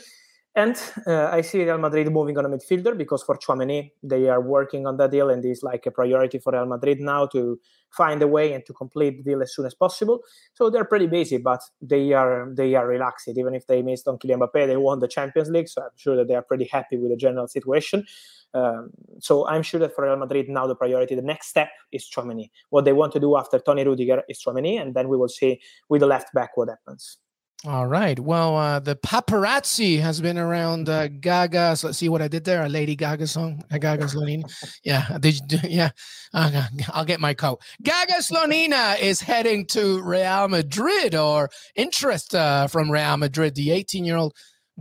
And 0.54 0.76
uh, 1.08 1.30
I 1.32 1.42
see 1.42 1.64
Real 1.64 1.78
Madrid 1.78 2.12
moving 2.12 2.38
on 2.38 2.46
a 2.46 2.50
midfielder 2.50 2.98
because 2.98 3.24
for 3.24 3.38
Tchouameni, 3.38 3.92
they 4.04 4.28
are 4.28 4.42
working 4.42 4.86
on 4.86 4.98
that 4.98 5.12
deal 5.12 5.30
and 5.30 5.44
it's 5.46 5.64
like 5.64 5.86
a 5.86 5.92
priority 5.92 6.40
for 6.40 6.52
Real 6.52 6.66
Madrid 6.66 7.00
now 7.00 7.26
to 7.28 7.58
find 7.90 8.22
a 8.22 8.28
way 8.28 8.52
and 8.52 8.66
to 8.66 8.74
complete 8.74 9.18
the 9.18 9.24
deal 9.24 9.42
as 9.42 9.56
soon 9.56 9.66
as 9.66 9.74
possible. 9.74 10.20
So 10.54 10.70
they're 10.70 10.84
pretty 10.84 11.08
busy, 11.08 11.38
but 11.38 11.62
they 11.82 12.12
are 12.12 12.50
they 12.54 12.76
are 12.76 12.86
relaxed. 12.86 13.30
Even 13.30 13.56
if 13.56 13.68
they 13.68 13.82
missed 13.82 14.10
on 14.10 14.18
Kylian 14.18 14.40
Mbappe, 14.40 14.68
they 14.68 14.76
won 14.76 15.00
the 15.00 15.08
Champions 15.08 15.50
League, 15.50 15.70
so 15.70 15.84
I'm 15.84 15.90
sure 15.96 16.18
that 16.18 16.28
they 16.28 16.36
are 16.36 16.42
pretty 16.42 16.66
happy 16.66 16.98
with 16.98 17.12
the 17.12 17.18
general 17.18 17.48
situation. 17.48 18.06
Um, 18.54 18.90
so 19.20 19.48
I'm 19.48 19.64
sure 19.64 19.80
that 19.80 19.96
for 19.96 20.04
Real 20.04 20.18
Madrid 20.18 20.50
now 20.50 20.68
the 20.68 20.76
priority, 20.76 21.16
the 21.16 21.22
next 21.22 21.48
step 21.48 21.70
is 21.94 22.10
Tchouameni. 22.10 22.50
What 22.72 22.84
they 22.84 22.92
want 22.92 23.14
to 23.14 23.22
do 23.22 23.38
after 23.38 23.58
Tony 23.58 23.86
Rudiger 23.86 24.24
is 24.28 24.44
Tchouameni, 24.44 24.82
and 24.82 24.96
then 24.96 25.08
we 25.08 25.16
will 25.16 25.30
see 25.30 25.62
with 25.88 26.02
the 26.02 26.08
left 26.08 26.34
back 26.34 26.58
what 26.58 26.68
happens. 26.68 27.20
All 27.64 27.86
right. 27.86 28.20
Well, 28.20 28.58
uh, 28.58 28.80
the 28.80 28.96
paparazzi 28.96 30.00
has 30.00 30.20
been 30.20 30.40
around 30.40 30.90
uh, 30.90 31.08
Gaga. 31.08 31.76
So 31.76 31.88
let's 31.88 32.00
see 32.00 32.10
what 32.10 32.20
I 32.20 32.28
did 32.28 32.44
there. 32.44 32.64
A 32.64 32.70
Lady 32.70 32.96
Gaga 32.96 33.28
song. 33.28 33.64
A 33.70 33.78
Gaga 33.78 34.06
Slonina. 34.06 34.52
Yeah. 34.84 35.20
Did 35.20 35.40
you 35.52 35.60
yeah. 35.70 35.92
Uh, 36.34 36.64
I'll 36.92 37.06
get 37.06 37.20
my 37.20 37.36
coat. 37.36 37.62
Gaga 37.84 38.14
Slonina 38.14 39.00
is 39.00 39.22
heading 39.22 39.68
to 39.68 40.02
Real 40.02 40.48
Madrid 40.48 41.14
or 41.14 41.52
interest 41.76 42.34
uh, 42.34 42.66
from 42.66 42.90
Real 42.90 43.18
Madrid. 43.18 43.54
The 43.54 43.70
18 43.70 44.06
year 44.06 44.18
old 44.18 44.34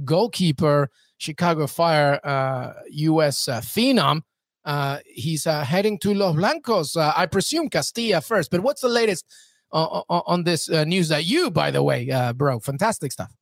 goalkeeper, 0.03 0.89
Chicago 1.19 1.67
Fire 1.67 2.19
U.S. 2.89 3.47
Uh, 3.47 3.53
uh, 3.53 3.61
phenom. 3.61 4.23
he's 5.05 5.45
heading 5.45 5.99
to 5.99 6.15
Los 6.15 6.35
Blancos. 6.35 6.97
I 6.97 7.27
presume 7.27 7.69
Castilla 7.69 8.23
first, 8.23 8.51
but 8.51 8.61
what's 8.61 8.81
the 8.81 8.89
latest? 8.89 9.27
On, 9.73 10.45
this 10.45 10.69
uh, 10.69 10.85
news 10.85 11.09
that 11.09 11.25
you, 11.25 11.51
by 11.51 11.71
the 11.71 11.83
way, 11.83 12.11
uh, 12.11 12.33
bro, 12.33 12.59
fantastic 12.61 13.13
stuff. 13.13 13.33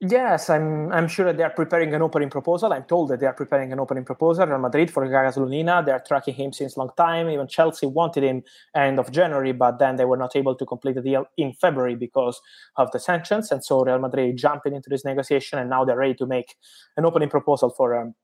Yes, 0.00 0.48
I'm. 0.48 0.92
I'm 0.92 1.08
sure 1.08 1.26
that 1.26 1.36
they 1.36 1.42
are 1.42 1.50
preparing 1.50 1.92
an 1.92 2.02
opening 2.02 2.30
proposal. 2.30 2.72
I'm 2.72 2.84
told 2.84 3.10
that 3.10 3.18
they 3.18 3.26
are 3.26 3.32
preparing 3.32 3.72
an 3.72 3.80
opening 3.80 4.04
proposal. 4.04 4.46
Real 4.46 4.58
Madrid 4.60 4.92
for 4.92 5.04
Gaga 5.04 5.32
Slonina. 5.32 5.84
They 5.84 5.90
are 5.90 5.98
tracking 6.06 6.34
him 6.34 6.52
since 6.52 6.76
long 6.76 6.90
time. 6.96 7.28
Even 7.28 7.48
Chelsea 7.48 7.86
wanted 7.86 8.22
him 8.22 8.44
end 8.76 9.00
of 9.00 9.10
January, 9.10 9.50
but 9.50 9.80
then 9.80 9.96
they 9.96 10.04
were 10.04 10.16
not 10.16 10.36
able 10.36 10.54
to 10.54 10.64
complete 10.64 10.94
the 10.94 11.02
deal 11.02 11.26
in 11.36 11.52
February 11.52 11.96
because 11.96 12.40
of 12.76 12.92
the 12.92 13.00
sanctions. 13.00 13.50
And 13.50 13.64
so 13.64 13.80
Real 13.80 13.98
Madrid 13.98 14.36
jumping 14.36 14.76
into 14.76 14.88
this 14.88 15.04
negotiation, 15.04 15.58
and 15.58 15.68
now 15.68 15.84
they're 15.84 15.96
ready 15.96 16.14
to 16.14 16.26
make 16.26 16.54
an 16.96 17.04
opening 17.04 17.28
proposal 17.28 17.70
for 17.70 18.00
um, 18.00 18.14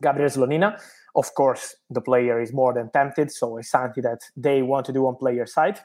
Gabriel 0.00 0.30
Slonina. 0.30 0.80
Of 1.14 1.34
course, 1.34 1.76
the 1.90 2.00
player 2.00 2.40
is 2.40 2.54
more 2.54 2.72
than 2.72 2.90
tempted, 2.90 3.30
so 3.30 3.58
it's 3.58 3.70
something 3.70 4.02
that 4.02 4.20
they 4.34 4.62
want 4.62 4.86
to 4.86 4.94
do 4.94 5.06
on 5.06 5.16
player 5.16 5.44
side. 5.44 5.78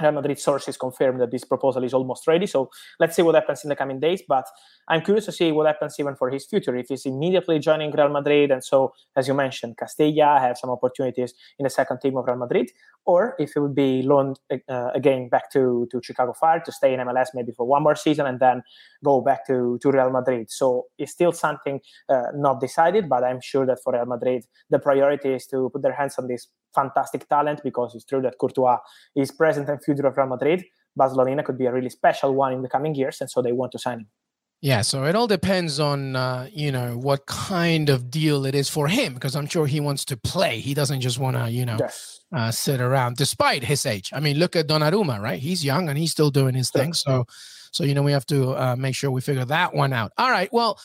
Real 0.00 0.12
Madrid 0.12 0.38
sources 0.38 0.76
confirm 0.76 1.18
that 1.18 1.30
this 1.30 1.44
proposal 1.44 1.84
is 1.84 1.94
almost 1.94 2.26
ready. 2.26 2.46
So 2.46 2.70
let's 2.98 3.16
see 3.16 3.22
what 3.22 3.34
happens 3.34 3.64
in 3.64 3.68
the 3.68 3.76
coming 3.76 4.00
days. 4.00 4.22
But 4.26 4.46
I'm 4.88 5.02
curious 5.02 5.26
to 5.26 5.32
see 5.32 5.52
what 5.52 5.66
happens 5.66 5.96
even 5.98 6.16
for 6.16 6.30
his 6.30 6.46
future. 6.46 6.76
If 6.76 6.88
he's 6.88 7.06
immediately 7.06 7.58
joining 7.58 7.90
Real 7.92 8.08
Madrid, 8.08 8.50
and 8.50 8.62
so 8.62 8.92
as 9.16 9.28
you 9.28 9.34
mentioned, 9.34 9.76
Castilla 9.76 10.38
have 10.40 10.58
some 10.58 10.70
opportunities 10.70 11.34
in 11.58 11.64
the 11.64 11.70
second 11.70 12.00
team 12.00 12.16
of 12.16 12.26
Real 12.26 12.36
Madrid, 12.36 12.70
or 13.06 13.34
if 13.38 13.56
it 13.56 13.60
would 13.60 13.74
be 13.74 14.02
loaned 14.02 14.38
uh, 14.68 14.90
again 14.94 15.28
back 15.28 15.50
to, 15.52 15.88
to 15.90 16.00
Chicago 16.02 16.32
Fire 16.32 16.60
to 16.60 16.72
stay 16.72 16.94
in 16.94 17.00
MLS 17.00 17.28
maybe 17.34 17.52
for 17.52 17.66
one 17.66 17.82
more 17.82 17.96
season 17.96 18.26
and 18.26 18.40
then 18.40 18.62
go 19.04 19.20
back 19.20 19.46
to, 19.46 19.78
to 19.82 19.90
Real 19.90 20.10
Madrid. 20.10 20.50
So 20.50 20.86
it's 20.98 21.12
still 21.12 21.32
something 21.32 21.80
uh, 22.08 22.26
not 22.34 22.60
decided, 22.60 23.08
but 23.08 23.24
I'm 23.24 23.40
sure 23.40 23.66
that 23.66 23.78
for 23.82 23.92
Real 23.92 24.06
Madrid, 24.06 24.44
the 24.68 24.78
priority 24.78 25.30
is 25.30 25.46
to 25.48 25.70
put 25.72 25.82
their 25.82 25.94
hands 25.94 26.18
on 26.18 26.28
this 26.28 26.48
fantastic 26.74 27.28
talent 27.28 27.62
because 27.64 27.94
it's 27.94 28.04
true 28.04 28.22
that 28.22 28.38
Courtois 28.38 28.78
is 29.16 29.30
present 29.30 29.68
and 29.68 29.82
future 29.82 30.06
of 30.06 30.16
Real 30.16 30.26
Madrid. 30.26 30.64
Slonina 30.98 31.44
could 31.44 31.56
be 31.56 31.66
a 31.66 31.72
really 31.72 31.88
special 31.88 32.34
one 32.34 32.52
in 32.52 32.62
the 32.62 32.68
coming 32.68 32.94
years, 32.94 33.20
and 33.20 33.30
so 33.30 33.40
they 33.40 33.52
want 33.52 33.72
to 33.72 33.78
sign 33.78 34.00
him. 34.00 34.06
Yeah, 34.62 34.82
so 34.82 35.04
it 35.04 35.14
all 35.14 35.26
depends 35.26 35.80
on 35.80 36.16
uh, 36.16 36.48
you 36.52 36.70
know 36.70 36.96
what 36.98 37.24
kind 37.24 37.88
of 37.88 38.10
deal 38.10 38.44
it 38.44 38.54
is 38.54 38.68
for 38.68 38.88
him 38.88 39.14
because 39.14 39.34
I'm 39.34 39.46
sure 39.46 39.66
he 39.66 39.80
wants 39.80 40.04
to 40.06 40.18
play. 40.18 40.60
He 40.60 40.74
doesn't 40.74 41.00
just 41.00 41.18
want 41.18 41.36
to 41.36 41.50
you 41.50 41.64
know 41.64 41.78
yes. 41.78 42.20
uh, 42.32 42.50
sit 42.50 42.78
around, 42.80 43.16
despite 43.16 43.64
his 43.64 43.86
age. 43.86 44.10
I 44.12 44.20
mean, 44.20 44.38
look 44.38 44.56
at 44.56 44.68
Donnarumma, 44.68 45.18
right? 45.18 45.40
He's 45.40 45.64
young 45.64 45.88
and 45.88 45.96
he's 45.96 46.10
still 46.10 46.30
doing 46.30 46.54
his 46.54 46.70
thing. 46.70 46.92
So, 46.92 47.24
so 47.72 47.84
you 47.84 47.94
know 47.94 48.02
we 48.02 48.12
have 48.12 48.26
to 48.26 48.50
uh, 48.50 48.76
make 48.76 48.94
sure 48.94 49.10
we 49.10 49.22
figure 49.22 49.46
that 49.46 49.74
one 49.74 49.92
out. 49.92 50.12
All 50.18 50.30
right, 50.30 50.52
well. 50.52 50.78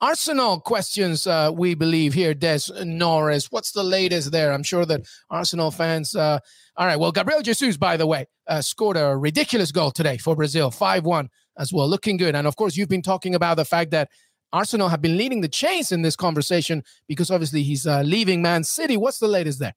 Arsenal 0.00 0.60
questions, 0.60 1.26
uh, 1.26 1.50
we 1.52 1.74
believe 1.74 2.14
here, 2.14 2.32
Des 2.32 2.60
Norris. 2.84 3.50
What's 3.50 3.72
the 3.72 3.82
latest 3.82 4.30
there? 4.30 4.52
I'm 4.52 4.62
sure 4.62 4.86
that 4.86 5.00
Arsenal 5.28 5.72
fans. 5.72 6.14
Uh, 6.14 6.38
all 6.76 6.86
right. 6.86 7.00
Well, 7.00 7.10
Gabriel 7.10 7.42
Jesus, 7.42 7.76
by 7.76 7.96
the 7.96 8.06
way, 8.06 8.26
uh, 8.46 8.60
scored 8.60 8.96
a 8.96 9.16
ridiculous 9.16 9.72
goal 9.72 9.90
today 9.90 10.16
for 10.16 10.36
Brazil, 10.36 10.70
5 10.70 11.04
1 11.04 11.28
as 11.58 11.72
well, 11.72 11.88
looking 11.88 12.16
good. 12.16 12.34
And 12.34 12.46
of 12.46 12.56
course, 12.56 12.76
you've 12.76 12.88
been 12.88 13.02
talking 13.02 13.34
about 13.34 13.56
the 13.56 13.64
fact 13.64 13.90
that 13.90 14.08
Arsenal 14.52 14.88
have 14.88 15.02
been 15.02 15.16
leading 15.16 15.40
the 15.40 15.48
chase 15.48 15.92
in 15.92 16.02
this 16.02 16.16
conversation 16.16 16.82
because 17.06 17.30
obviously 17.30 17.62
he's 17.62 17.86
uh, 17.86 18.02
leaving 18.02 18.40
Man 18.40 18.64
City. 18.64 18.96
What's 18.96 19.18
the 19.18 19.28
latest 19.28 19.58
there? 19.58 19.74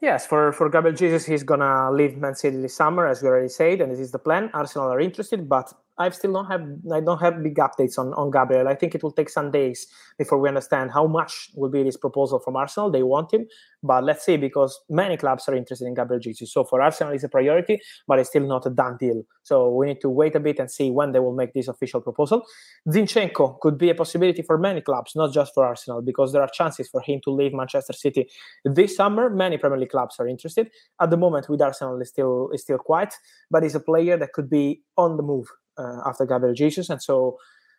Yes, 0.00 0.26
for, 0.26 0.52
for 0.52 0.68
Gabriel 0.68 0.96
Jesus, 0.96 1.24
he's 1.24 1.42
going 1.42 1.60
to 1.60 1.90
leave 1.90 2.16
Man 2.16 2.34
City 2.34 2.56
this 2.60 2.74
summer, 2.74 3.06
as 3.06 3.22
we 3.22 3.28
already 3.28 3.48
said, 3.48 3.80
and 3.80 3.90
this 3.92 4.00
is 4.00 4.10
the 4.10 4.18
plan. 4.18 4.50
Arsenal 4.52 4.88
are 4.88 5.00
interested, 5.00 5.48
but 5.48 5.72
I 5.96 6.10
still 6.10 6.32
don't 6.32 6.46
have 6.46 6.62
I 6.92 7.00
don't 7.00 7.20
have 7.20 7.42
big 7.42 7.56
updates 7.56 7.98
on, 7.98 8.12
on 8.14 8.30
Gabriel. 8.30 8.66
I 8.66 8.74
think 8.74 8.94
it 8.94 9.02
will 9.02 9.12
take 9.12 9.28
some 9.28 9.50
days 9.50 9.86
before 10.18 10.38
we 10.38 10.48
understand 10.48 10.90
how 10.90 11.06
much 11.06 11.50
will 11.54 11.70
be 11.70 11.82
this 11.84 11.96
proposal 11.96 12.40
from 12.40 12.56
Arsenal. 12.56 12.90
They 12.90 13.02
want 13.02 13.32
him, 13.32 13.46
but 13.82 14.02
let's 14.02 14.24
see 14.24 14.36
because 14.36 14.80
many 14.88 15.16
clubs 15.16 15.48
are 15.48 15.54
interested 15.54 15.86
in 15.86 15.94
Gabriel 15.94 16.20
Jesus. 16.20 16.52
So 16.52 16.64
for 16.64 16.82
Arsenal, 16.82 17.12
it's 17.12 17.24
a 17.24 17.28
priority, 17.28 17.78
but 18.08 18.18
it's 18.18 18.28
still 18.30 18.46
not 18.46 18.66
a 18.66 18.70
done 18.70 18.96
deal. 18.98 19.22
So 19.44 19.70
we 19.70 19.86
need 19.86 20.00
to 20.00 20.08
wait 20.08 20.34
a 20.34 20.40
bit 20.40 20.58
and 20.58 20.70
see 20.70 20.90
when 20.90 21.12
they 21.12 21.20
will 21.20 21.34
make 21.34 21.52
this 21.52 21.68
official 21.68 22.00
proposal. 22.00 22.44
Zinchenko 22.88 23.60
could 23.60 23.78
be 23.78 23.90
a 23.90 23.94
possibility 23.94 24.42
for 24.42 24.58
many 24.58 24.80
clubs, 24.80 25.12
not 25.14 25.32
just 25.32 25.54
for 25.54 25.64
Arsenal, 25.64 26.02
because 26.02 26.32
there 26.32 26.42
are 26.42 26.48
chances 26.48 26.88
for 26.88 27.02
him 27.02 27.20
to 27.24 27.30
leave 27.30 27.52
Manchester 27.52 27.92
City 27.92 28.28
this 28.64 28.96
summer. 28.96 29.30
Many 29.30 29.58
Premier 29.58 29.78
League 29.78 29.90
clubs 29.90 30.16
are 30.18 30.26
interested. 30.26 30.70
At 31.00 31.10
the 31.10 31.16
moment, 31.16 31.48
with 31.48 31.62
Arsenal, 31.62 32.00
is 32.00 32.08
still 32.08 32.50
is 32.52 32.62
still 32.62 32.78
quiet, 32.78 33.14
but 33.50 33.62
he's 33.62 33.76
a 33.76 33.80
player 33.80 34.16
that 34.16 34.32
could 34.32 34.50
be 34.50 34.82
on 34.96 35.16
the 35.16 35.22
move 35.22 35.46
Uh, 35.76 36.00
after 36.06 36.24
Gabriel 36.24 36.54
Jesus. 36.54 36.88
And 36.88 37.02
so 37.02 37.36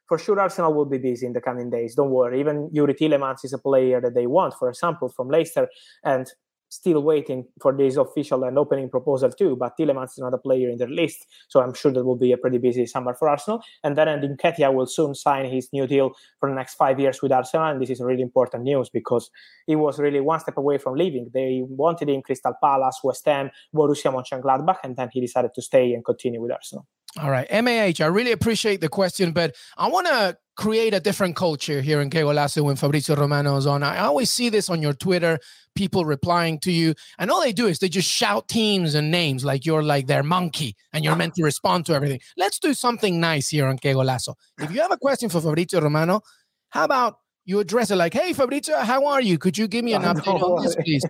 for 0.09 0.17
sure 0.17 0.37
Arsenal 0.37 0.73
will 0.73 0.85
be 0.85 0.97
busy 0.97 1.25
in 1.25 1.31
the 1.31 1.39
coming 1.39 1.69
days. 1.69 1.95
Don't 1.95 2.11
worry. 2.11 2.41
Even 2.41 2.69
Youri 2.71 2.93
Tielemans 2.93 3.45
is 3.45 3.53
a 3.53 3.57
player 3.57 4.01
that 4.01 4.13
they 4.13 4.27
want, 4.27 4.53
for 4.53 4.67
example, 4.67 5.07
from 5.07 5.29
Leicester, 5.29 5.69
and 6.03 6.27
still 6.67 7.01
waiting 7.01 7.45
for 7.61 7.71
this 7.71 7.95
official 7.95 8.43
and 8.43 8.57
opening 8.57 8.89
proposal 8.89 9.31
too. 9.31 9.55
But 9.55 9.77
Tielemans 9.79 10.11
is 10.11 10.19
not 10.19 10.33
a 10.33 10.37
player 10.37 10.69
in 10.69 10.77
their 10.77 10.89
list, 10.89 11.25
so 11.47 11.61
I'm 11.61 11.73
sure 11.73 11.91
that 11.93 12.03
will 12.03 12.17
be 12.17 12.31
a 12.33 12.37
pretty 12.37 12.57
busy 12.57 12.85
summer 12.85 13.13
for 13.13 13.29
Arsenal. 13.29 13.61
And 13.83 13.97
then 13.97 14.07
Nketiah 14.07 14.73
will 14.73 14.87
soon 14.87 15.15
sign 15.15 15.45
his 15.45 15.69
new 15.71 15.87
deal 15.87 16.11
for 16.39 16.49
the 16.49 16.55
next 16.55 16.75
five 16.75 16.99
years 16.99 17.21
with 17.21 17.31
Arsenal, 17.31 17.67
and 17.67 17.81
this 17.81 17.89
is 17.89 18.01
really 18.01 18.21
important 18.21 18.63
news 18.63 18.89
because 18.89 19.29
he 19.67 19.75
was 19.75 19.99
really 19.99 20.19
one 20.19 20.39
step 20.39 20.57
away 20.57 20.77
from 20.77 20.95
leaving. 20.95 21.29
They 21.33 21.61
wanted 21.65 22.09
him 22.09 22.21
Crystal 22.21 22.53
Palace, 22.61 22.99
West 23.03 23.25
Ham, 23.25 23.51
Borussia 23.73 24.11
Mönchengladbach, 24.11 24.79
and 24.83 24.95
then 24.95 25.09
he 25.13 25.21
decided 25.21 25.53
to 25.55 25.61
stay 25.61 25.93
and 25.93 26.03
continue 26.03 26.41
with 26.41 26.51
Arsenal. 26.51 26.85
All 27.17 27.31
right, 27.31 27.47
MAH, 27.49 28.03
I 28.03 28.07
really 28.07 28.33
appreciate 28.33 28.81
the 28.81 28.89
question, 28.89 29.31
but 29.31 29.55
I 29.77 29.87
want 29.87 30.07
to 30.07 30.37
create 30.57 30.93
a 30.93 30.99
different 30.99 31.35
culture 31.35 31.81
here 31.81 32.01
in 32.01 32.09
Que 32.09 32.21
Golazo 32.21 32.61
when 32.63 32.75
Fabrizio 32.75 33.15
Romano 33.15 33.55
is 33.55 33.65
on. 33.65 33.83
I 33.83 33.99
always 33.99 34.29
see 34.29 34.49
this 34.49 34.69
on 34.69 34.81
your 34.81 34.93
Twitter, 34.93 35.39
people 35.75 36.03
replying 36.03 36.59
to 36.59 36.71
you, 36.71 36.93
and 37.17 37.31
all 37.31 37.41
they 37.41 37.53
do 37.53 37.67
is 37.67 37.79
they 37.79 37.87
just 37.87 38.09
shout 38.09 38.49
teams 38.49 38.95
and 38.95 39.11
names 39.11 39.45
like 39.45 39.65
you're 39.65 39.83
like 39.83 40.07
their 40.07 40.23
monkey 40.23 40.75
and 40.91 41.05
you're 41.05 41.15
meant 41.15 41.35
to 41.35 41.43
respond 41.43 41.85
to 41.85 41.93
everything. 41.93 42.19
Let's 42.35 42.59
do 42.59 42.73
something 42.73 43.19
nice 43.19 43.49
here 43.49 43.67
on 43.67 43.77
Que 43.77 43.93
Golazo. 43.93 44.35
If 44.59 44.71
you 44.71 44.81
have 44.81 44.91
a 44.91 44.97
question 44.97 45.29
for 45.29 45.39
Fabrizio 45.39 45.79
Romano, 45.81 46.21
how 46.69 46.83
about 46.83 47.19
you 47.45 47.59
address 47.59 47.91
it 47.91 47.95
like, 47.95 48.13
hey, 48.13 48.33
Fabrizio, 48.33 48.77
how 48.79 49.05
are 49.05 49.21
you? 49.21 49.37
Could 49.37 49.57
you 49.57 49.67
give 49.67 49.85
me 49.85 49.93
an 49.93 50.01
update 50.01 50.41
on 50.41 50.63
this, 50.63 50.75
please? 50.75 51.05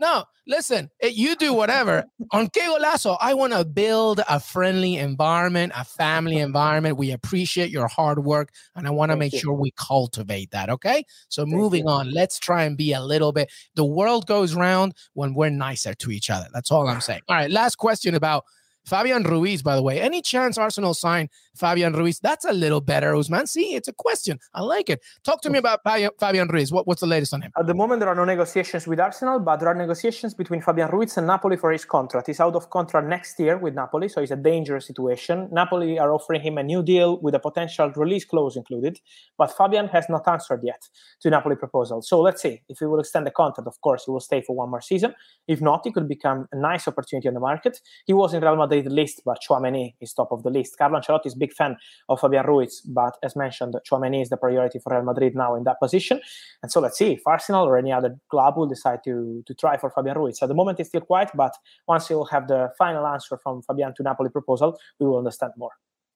No, 0.00 0.24
listen, 0.46 0.90
eh, 1.02 1.10
you 1.12 1.36
do 1.36 1.52
whatever. 1.52 2.04
On 2.32 2.48
Que 2.48 2.62
Golazo, 2.62 3.18
I 3.20 3.34
want 3.34 3.52
to 3.52 3.66
build 3.66 4.22
a 4.26 4.40
friendly 4.40 4.96
environment, 4.96 5.74
a 5.76 5.84
family 5.84 6.38
environment. 6.38 6.96
We 6.96 7.10
appreciate 7.12 7.70
your 7.70 7.86
hard 7.86 8.24
work, 8.24 8.48
and 8.74 8.86
I 8.86 8.90
want 8.90 9.10
to 9.12 9.16
make 9.16 9.34
you. 9.34 9.40
sure 9.40 9.52
we 9.52 9.72
cultivate 9.72 10.52
that. 10.52 10.70
Okay. 10.70 11.04
So, 11.28 11.42
Thank 11.42 11.54
moving 11.54 11.84
you. 11.84 11.90
on, 11.90 12.10
let's 12.12 12.38
try 12.38 12.64
and 12.64 12.78
be 12.78 12.94
a 12.94 13.02
little 13.02 13.30
bit. 13.30 13.52
The 13.74 13.84
world 13.84 14.26
goes 14.26 14.54
round 14.54 14.94
when 15.12 15.34
we're 15.34 15.50
nicer 15.50 15.92
to 15.92 16.10
each 16.10 16.30
other. 16.30 16.46
That's 16.54 16.70
all 16.70 16.88
I'm 16.88 17.02
saying. 17.02 17.20
All 17.28 17.36
right. 17.36 17.50
Last 17.50 17.76
question 17.76 18.14
about 18.14 18.44
Fabian 18.84 19.22
Ruiz, 19.22 19.62
by 19.62 19.76
the 19.76 19.82
way. 19.82 20.00
Any 20.00 20.22
chance 20.22 20.58
Arsenal 20.58 20.94
sign 20.94 21.28
Fabian 21.54 21.92
Ruiz? 21.92 22.18
That's 22.18 22.44
a 22.44 22.52
little 22.52 22.80
better, 22.80 23.14
Usman. 23.14 23.46
See, 23.46 23.74
it's 23.74 23.88
a 23.88 23.92
question. 23.92 24.38
I 24.54 24.62
like 24.62 24.88
it. 24.88 25.00
Talk 25.22 25.42
to 25.42 25.50
me 25.50 25.58
about 25.58 25.80
Fabian 25.84 26.48
Ruiz. 26.48 26.72
What, 26.72 26.86
what's 26.86 27.00
the 27.00 27.06
latest 27.06 27.34
on 27.34 27.42
him? 27.42 27.52
At 27.58 27.66
the 27.66 27.74
moment, 27.74 28.00
there 28.00 28.08
are 28.08 28.14
no 28.14 28.24
negotiations 28.24 28.86
with 28.86 28.98
Arsenal, 28.98 29.38
but 29.38 29.58
there 29.58 29.68
are 29.68 29.74
negotiations 29.74 30.34
between 30.34 30.62
Fabian 30.62 30.88
Ruiz 30.88 31.16
and 31.18 31.26
Napoli 31.26 31.56
for 31.56 31.70
his 31.70 31.84
contract. 31.84 32.26
He's 32.26 32.40
out 32.40 32.54
of 32.54 32.70
contract 32.70 33.06
next 33.06 33.38
year 33.38 33.58
with 33.58 33.74
Napoli, 33.74 34.08
so 34.08 34.22
it's 34.22 34.30
a 34.30 34.36
dangerous 34.36 34.86
situation. 34.86 35.48
Napoli 35.52 35.98
are 35.98 36.12
offering 36.12 36.40
him 36.40 36.56
a 36.56 36.62
new 36.62 36.82
deal 36.82 37.20
with 37.20 37.34
a 37.34 37.38
potential 37.38 37.92
release 37.96 38.24
clause 38.24 38.56
included, 38.56 38.98
but 39.36 39.54
Fabian 39.56 39.88
has 39.88 40.06
not 40.08 40.26
answered 40.26 40.60
yet 40.64 40.82
to 41.20 41.28
Napoli 41.28 41.56
proposal. 41.56 42.00
So 42.02 42.20
let's 42.20 42.40
see. 42.42 42.62
If 42.68 42.78
he 42.78 42.86
will 42.86 43.00
extend 43.00 43.26
the 43.26 43.30
contract, 43.30 43.66
of 43.66 43.80
course, 43.82 44.04
he 44.06 44.10
will 44.10 44.20
stay 44.20 44.40
for 44.40 44.56
one 44.56 44.70
more 44.70 44.80
season. 44.80 45.14
If 45.46 45.60
not, 45.60 45.86
it 45.86 45.94
could 45.94 46.08
become 46.08 46.48
a 46.52 46.56
nice 46.56 46.88
opportunity 46.88 47.28
on 47.28 47.34
the 47.34 47.40
market. 47.40 47.80
He 48.06 48.14
was 48.14 48.32
in 48.32 48.42
Real 48.42 48.56
Madrid 48.56 48.69
Madrid 48.70 48.92
list, 48.92 49.22
but 49.24 49.38
Tchouameni 49.40 49.94
is 50.00 50.12
top 50.12 50.32
of 50.32 50.42
the 50.42 50.50
list. 50.50 50.78
Carlo 50.78 50.98
Ancelotti 50.98 51.26
is 51.26 51.34
a 51.34 51.38
big 51.38 51.52
fan 51.52 51.76
of 52.08 52.20
Fabian 52.20 52.46
Ruiz, 52.46 52.80
but 52.80 53.16
as 53.22 53.36
mentioned, 53.36 53.74
Tchouameni 53.86 54.22
is 54.22 54.28
the 54.28 54.36
priority 54.36 54.78
for 54.78 54.94
Real 54.94 55.04
Madrid 55.04 55.34
now 55.34 55.54
in 55.54 55.64
that 55.64 55.78
position. 55.80 56.20
And 56.62 56.70
so 56.70 56.80
let's 56.80 56.98
see 56.98 57.12
if 57.12 57.22
Arsenal 57.26 57.66
or 57.66 57.76
any 57.76 57.92
other 57.92 58.16
club 58.30 58.56
will 58.56 58.66
decide 58.66 59.00
to, 59.04 59.42
to 59.46 59.54
try 59.54 59.76
for 59.76 59.90
Fabian 59.90 60.16
Ruiz. 60.16 60.42
At 60.42 60.48
the 60.48 60.54
moment, 60.54 60.80
it's 60.80 60.88
still 60.88 61.00
quiet, 61.00 61.30
but 61.34 61.54
once 61.86 62.08
you 62.10 62.16
will 62.16 62.26
have 62.26 62.48
the 62.48 62.70
final 62.78 63.06
answer 63.06 63.36
from 63.38 63.62
Fabian 63.62 63.94
to 63.96 64.02
Napoli 64.02 64.30
proposal, 64.30 64.78
we 64.98 65.06
will 65.06 65.18
understand 65.18 65.52
more 65.56 65.72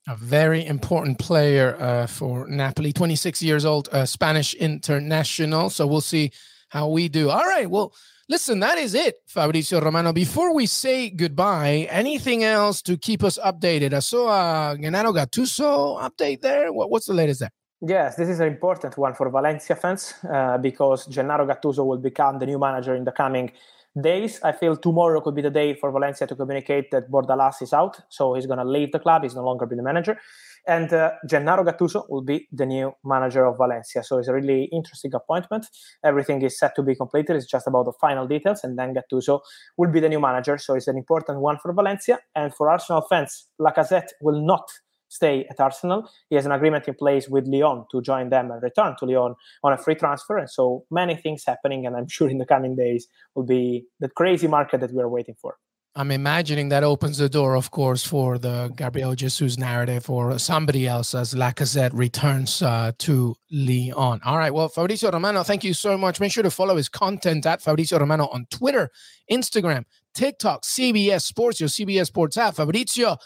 a 0.07 0.15
very 0.15 0.67
important 0.67 1.19
player 1.19 1.77
uh, 1.81 2.07
for 2.07 2.47
Napoli, 2.47 2.93
26 2.93 3.43
years 3.43 3.65
old, 3.65 3.89
uh, 3.91 4.05
Spanish 4.05 4.53
international. 4.53 5.71
So 5.71 5.87
we'll 5.87 6.03
see 6.03 6.31
how 6.75 6.89
we 6.89 7.09
do. 7.09 7.31
All 7.31 7.47
right. 7.55 7.71
Well, 7.71 7.95
listen, 8.29 8.59
that 8.61 8.79
is 8.79 8.95
it, 8.95 9.15
Fabrizio 9.29 9.81
Romano. 9.81 10.13
Before 10.13 10.53
we 10.53 10.67
say 10.67 11.09
goodbye, 11.09 11.87
anything 11.89 12.43
else 12.43 12.83
to 12.83 12.97
keep 12.99 13.23
us 13.23 13.39
updated? 13.39 13.95
I 13.95 14.01
saw 14.01 14.25
a 14.73 14.77
Gennaro 14.77 15.13
Gattuso 15.13 15.71
update 16.03 16.41
there. 16.41 16.73
What, 16.73 16.91
what's 16.91 17.07
the 17.07 17.15
latest 17.15 17.41
there? 17.41 17.53
Yes, 17.81 18.17
this 18.17 18.29
is 18.29 18.41
an 18.41 18.49
important 18.49 18.99
one 18.99 19.15
for 19.15 19.31
Valencia 19.31 19.77
fans 19.77 20.15
uh, 20.29 20.59
because 20.59 21.07
Gennaro 21.07 21.47
Gattuso 21.47 21.87
will 21.87 21.99
become 21.99 22.41
the 22.41 22.47
new 22.47 22.59
manager 22.59 22.97
in 22.97 23.05
the 23.05 23.13
coming 23.13 23.53
days. 24.01 24.41
I 24.43 24.51
feel 24.51 24.77
tomorrow 24.77 25.21
could 25.21 25.37
be 25.37 25.43
the 25.43 25.51
day 25.51 25.75
for 25.75 25.93
Valencia 25.93 26.27
to 26.27 26.35
communicate 26.35 26.91
that 26.91 27.09
Bordalas 27.09 27.63
is 27.63 27.73
out, 27.73 28.01
so 28.09 28.35
he's 28.35 28.47
going 28.47 28.59
to 28.59 28.65
leave 28.65 28.91
the 28.91 28.99
club. 28.99 29.23
He's 29.23 29.37
no 29.37 29.45
longer 29.45 29.67
be 29.67 29.77
the 29.77 29.83
manager, 29.83 30.19
and 30.67 30.93
uh, 30.93 31.13
Gennaro 31.29 31.65
Gattuso 31.65 32.09
will 32.09 32.23
be 32.23 32.49
the 32.53 32.67
new 32.67 32.93
manager 33.05 33.45
of 33.45 33.57
Valencia. 33.57 34.03
So 34.03 34.19
it's 34.19 34.29
a 34.29 34.35
really 34.35 34.65
interesting 34.73 35.13
appointment. 35.15 35.67
Everything 36.05 36.43
is 36.43 36.59
set 36.59 36.75
to 36.77 36.83
be 36.83 36.95
completed. 36.95 37.37
It's 37.37 37.47
just 37.47 37.67
about 37.67 37.85
the 37.85 37.93
final 38.01 38.27
details, 38.27 38.65
and 38.65 38.79
then 38.79 38.95
Gattuso 38.95 39.41
will 39.77 39.91
be 39.91 40.01
the 40.01 40.09
new 40.09 40.21
manager. 40.21 40.59
So 40.59 40.75
it's 40.75 40.89
an 40.89 40.97
important 40.97 41.41
one 41.41 41.59
for 41.59 41.73
Valencia 41.73 42.19
and 42.35 42.55
for 42.55 42.71
Arsenal 42.71 43.03
fans. 43.03 43.49
Lacazette 43.61 44.11
will 44.21 44.45
not 44.45 44.69
stay 45.09 45.47
at 45.49 45.61
Arsenal. 45.61 46.11
He 46.29 46.37
has 46.37 46.47
an 46.47 46.53
agreement 46.53 46.89
in 46.89 46.95
place 46.95 47.29
with 47.29 47.47
Lyon 47.47 47.85
to 47.93 48.03
join 48.03 48.31
them 48.31 48.51
and 48.51 48.63
return 48.63 48.97
to 48.99 49.07
Lyon 49.07 49.35
on 49.63 49.73
a 49.73 49.79
free 49.79 49.95
transfer. 49.95 50.39
And 50.39 50.51
so 50.51 50.85
many 50.91 51.15
things 51.15 51.45
happening. 51.47 51.87
And 51.87 51.97
I'm 51.97 52.09
sure 52.17 52.29
in 52.29 52.39
the 52.39 52.47
coming 52.47 52.75
days 52.75 53.07
will 53.35 53.45
be 53.45 53.87
the 54.01 54.09
crazy 54.09 54.49
market 54.49 54.81
that 54.81 54.93
we're 54.93 55.09
waiting 55.09 55.37
for. 55.41 55.57
I'm 55.97 56.11
imagining 56.11 56.71
that 56.71 56.83
opens 56.83 57.19
the 57.19 57.29
door, 57.29 57.57
of 57.57 57.71
course, 57.71 58.05
for 58.05 58.37
the 58.37 58.73
Gabriel 58.77 59.15
Jesus 59.15 59.57
narrative 59.57 60.11
or 60.11 60.41
somebody 60.41 60.89
else 60.89 61.15
as 61.15 61.35
Lacazette 61.35 61.93
returns 61.93 62.63
uh, 62.63 62.91
to 62.99 63.37
Lyon. 63.53 64.21
All 64.25 64.37
right. 64.37 64.53
Well, 64.53 64.69
Fabrizio 64.69 65.13
Romano, 65.13 65.45
thank 65.45 65.63
you 65.63 65.73
so 65.73 65.97
much. 65.97 66.19
Make 66.19 66.33
sure 66.33 66.43
to 66.43 66.51
follow 66.51 66.77
his 66.77 66.89
content 66.89 67.47
at 67.47 67.63
Fabrizio 67.63 68.01
Romano 68.01 68.27
on 68.33 68.47
Twitter, 68.51 68.91
Instagram, 69.31 69.85
TikTok, 70.15 70.63
CBS 70.63 71.23
Sports, 71.23 71.61
your 71.61 71.69
CBS 71.69 72.07
Sports 72.07 72.37
app. 72.39 72.57
Fabrizio, 72.57 73.17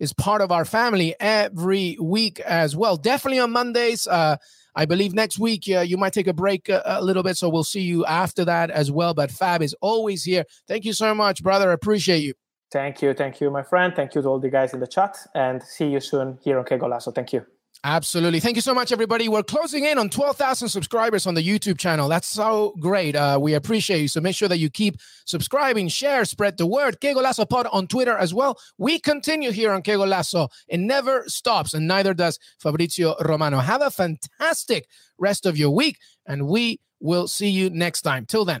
is 0.00 0.12
part 0.12 0.40
of 0.40 0.52
our 0.52 0.64
family 0.64 1.14
every 1.20 1.96
week 2.00 2.40
as 2.40 2.76
well. 2.76 2.96
Definitely 2.96 3.40
on 3.40 3.50
Mondays. 3.50 4.06
Uh, 4.06 4.36
I 4.78 4.86
believe 4.86 5.12
next 5.12 5.40
week 5.40 5.64
uh, 5.68 5.80
you 5.80 5.96
might 5.96 6.12
take 6.12 6.28
a 6.28 6.32
break 6.32 6.68
a, 6.68 6.80
a, 6.86 7.02
little 7.02 7.24
bit, 7.24 7.36
so 7.36 7.48
we'll 7.48 7.64
see 7.64 7.80
you 7.80 8.06
after 8.06 8.44
that 8.44 8.70
as 8.70 8.92
well. 8.92 9.12
But 9.12 9.32
Fab 9.32 9.60
is 9.60 9.74
always 9.80 10.22
here. 10.22 10.44
Thank 10.68 10.84
you 10.84 10.92
so 10.92 11.16
much, 11.16 11.42
brother. 11.42 11.70
I 11.70 11.72
appreciate 11.72 12.22
you. 12.22 12.34
Thank 12.70 13.02
you, 13.02 13.12
thank 13.12 13.40
you, 13.40 13.50
my 13.50 13.64
friend. 13.64 13.92
Thank 13.96 14.14
you 14.14 14.22
to 14.22 14.28
all 14.28 14.38
the 14.38 14.50
guys 14.50 14.74
in 14.74 14.78
the 14.78 14.86
chat, 14.86 15.16
and 15.34 15.60
see 15.60 15.88
you 15.88 15.98
soon 15.98 16.38
here 16.44 16.60
on 16.60 16.64
Que 16.64 16.78
Golazo. 16.78 17.12
Thank 17.12 17.32
you. 17.32 17.44
Absolutely. 17.84 18.40
Thank 18.40 18.56
you 18.56 18.62
so 18.62 18.74
much, 18.74 18.90
everybody. 18.90 19.28
We're 19.28 19.44
closing 19.44 19.84
in 19.84 19.98
on 19.98 20.10
12,000 20.10 20.68
subscribers 20.68 21.26
on 21.26 21.34
the 21.34 21.42
YouTube 21.42 21.78
channel. 21.78 22.08
That's 22.08 22.26
so 22.26 22.74
great. 22.80 23.14
Uh, 23.14 23.38
we 23.40 23.54
appreciate 23.54 24.00
you. 24.00 24.08
So 24.08 24.20
make 24.20 24.34
sure 24.34 24.48
that 24.48 24.58
you 24.58 24.68
keep 24.68 24.96
subscribing, 25.26 25.86
share, 25.86 26.24
spread 26.24 26.58
the 26.58 26.66
word. 26.66 27.00
Que 27.00 27.14
Golazo 27.14 27.48
Pod 27.48 27.68
on 27.70 27.86
Twitter 27.86 28.16
as 28.16 28.34
well. 28.34 28.58
We 28.78 28.98
continue 28.98 29.52
here 29.52 29.72
on 29.72 29.82
Que 29.82 29.94
Golazo. 29.94 30.48
It 30.66 30.80
never 30.80 31.22
stops, 31.28 31.72
and 31.72 31.86
neither 31.86 32.14
does 32.14 32.38
Fabrizio 32.58 33.14
Romano. 33.24 33.58
Have 33.58 33.82
a 33.82 33.90
fantastic 33.90 34.88
rest 35.16 35.46
of 35.46 35.56
your 35.56 35.70
week, 35.70 35.98
and 36.26 36.48
we 36.48 36.80
will 37.00 37.28
see 37.28 37.48
you 37.48 37.70
next 37.70 38.02
time. 38.02 38.26
Till 38.26 38.44
then. 38.44 38.60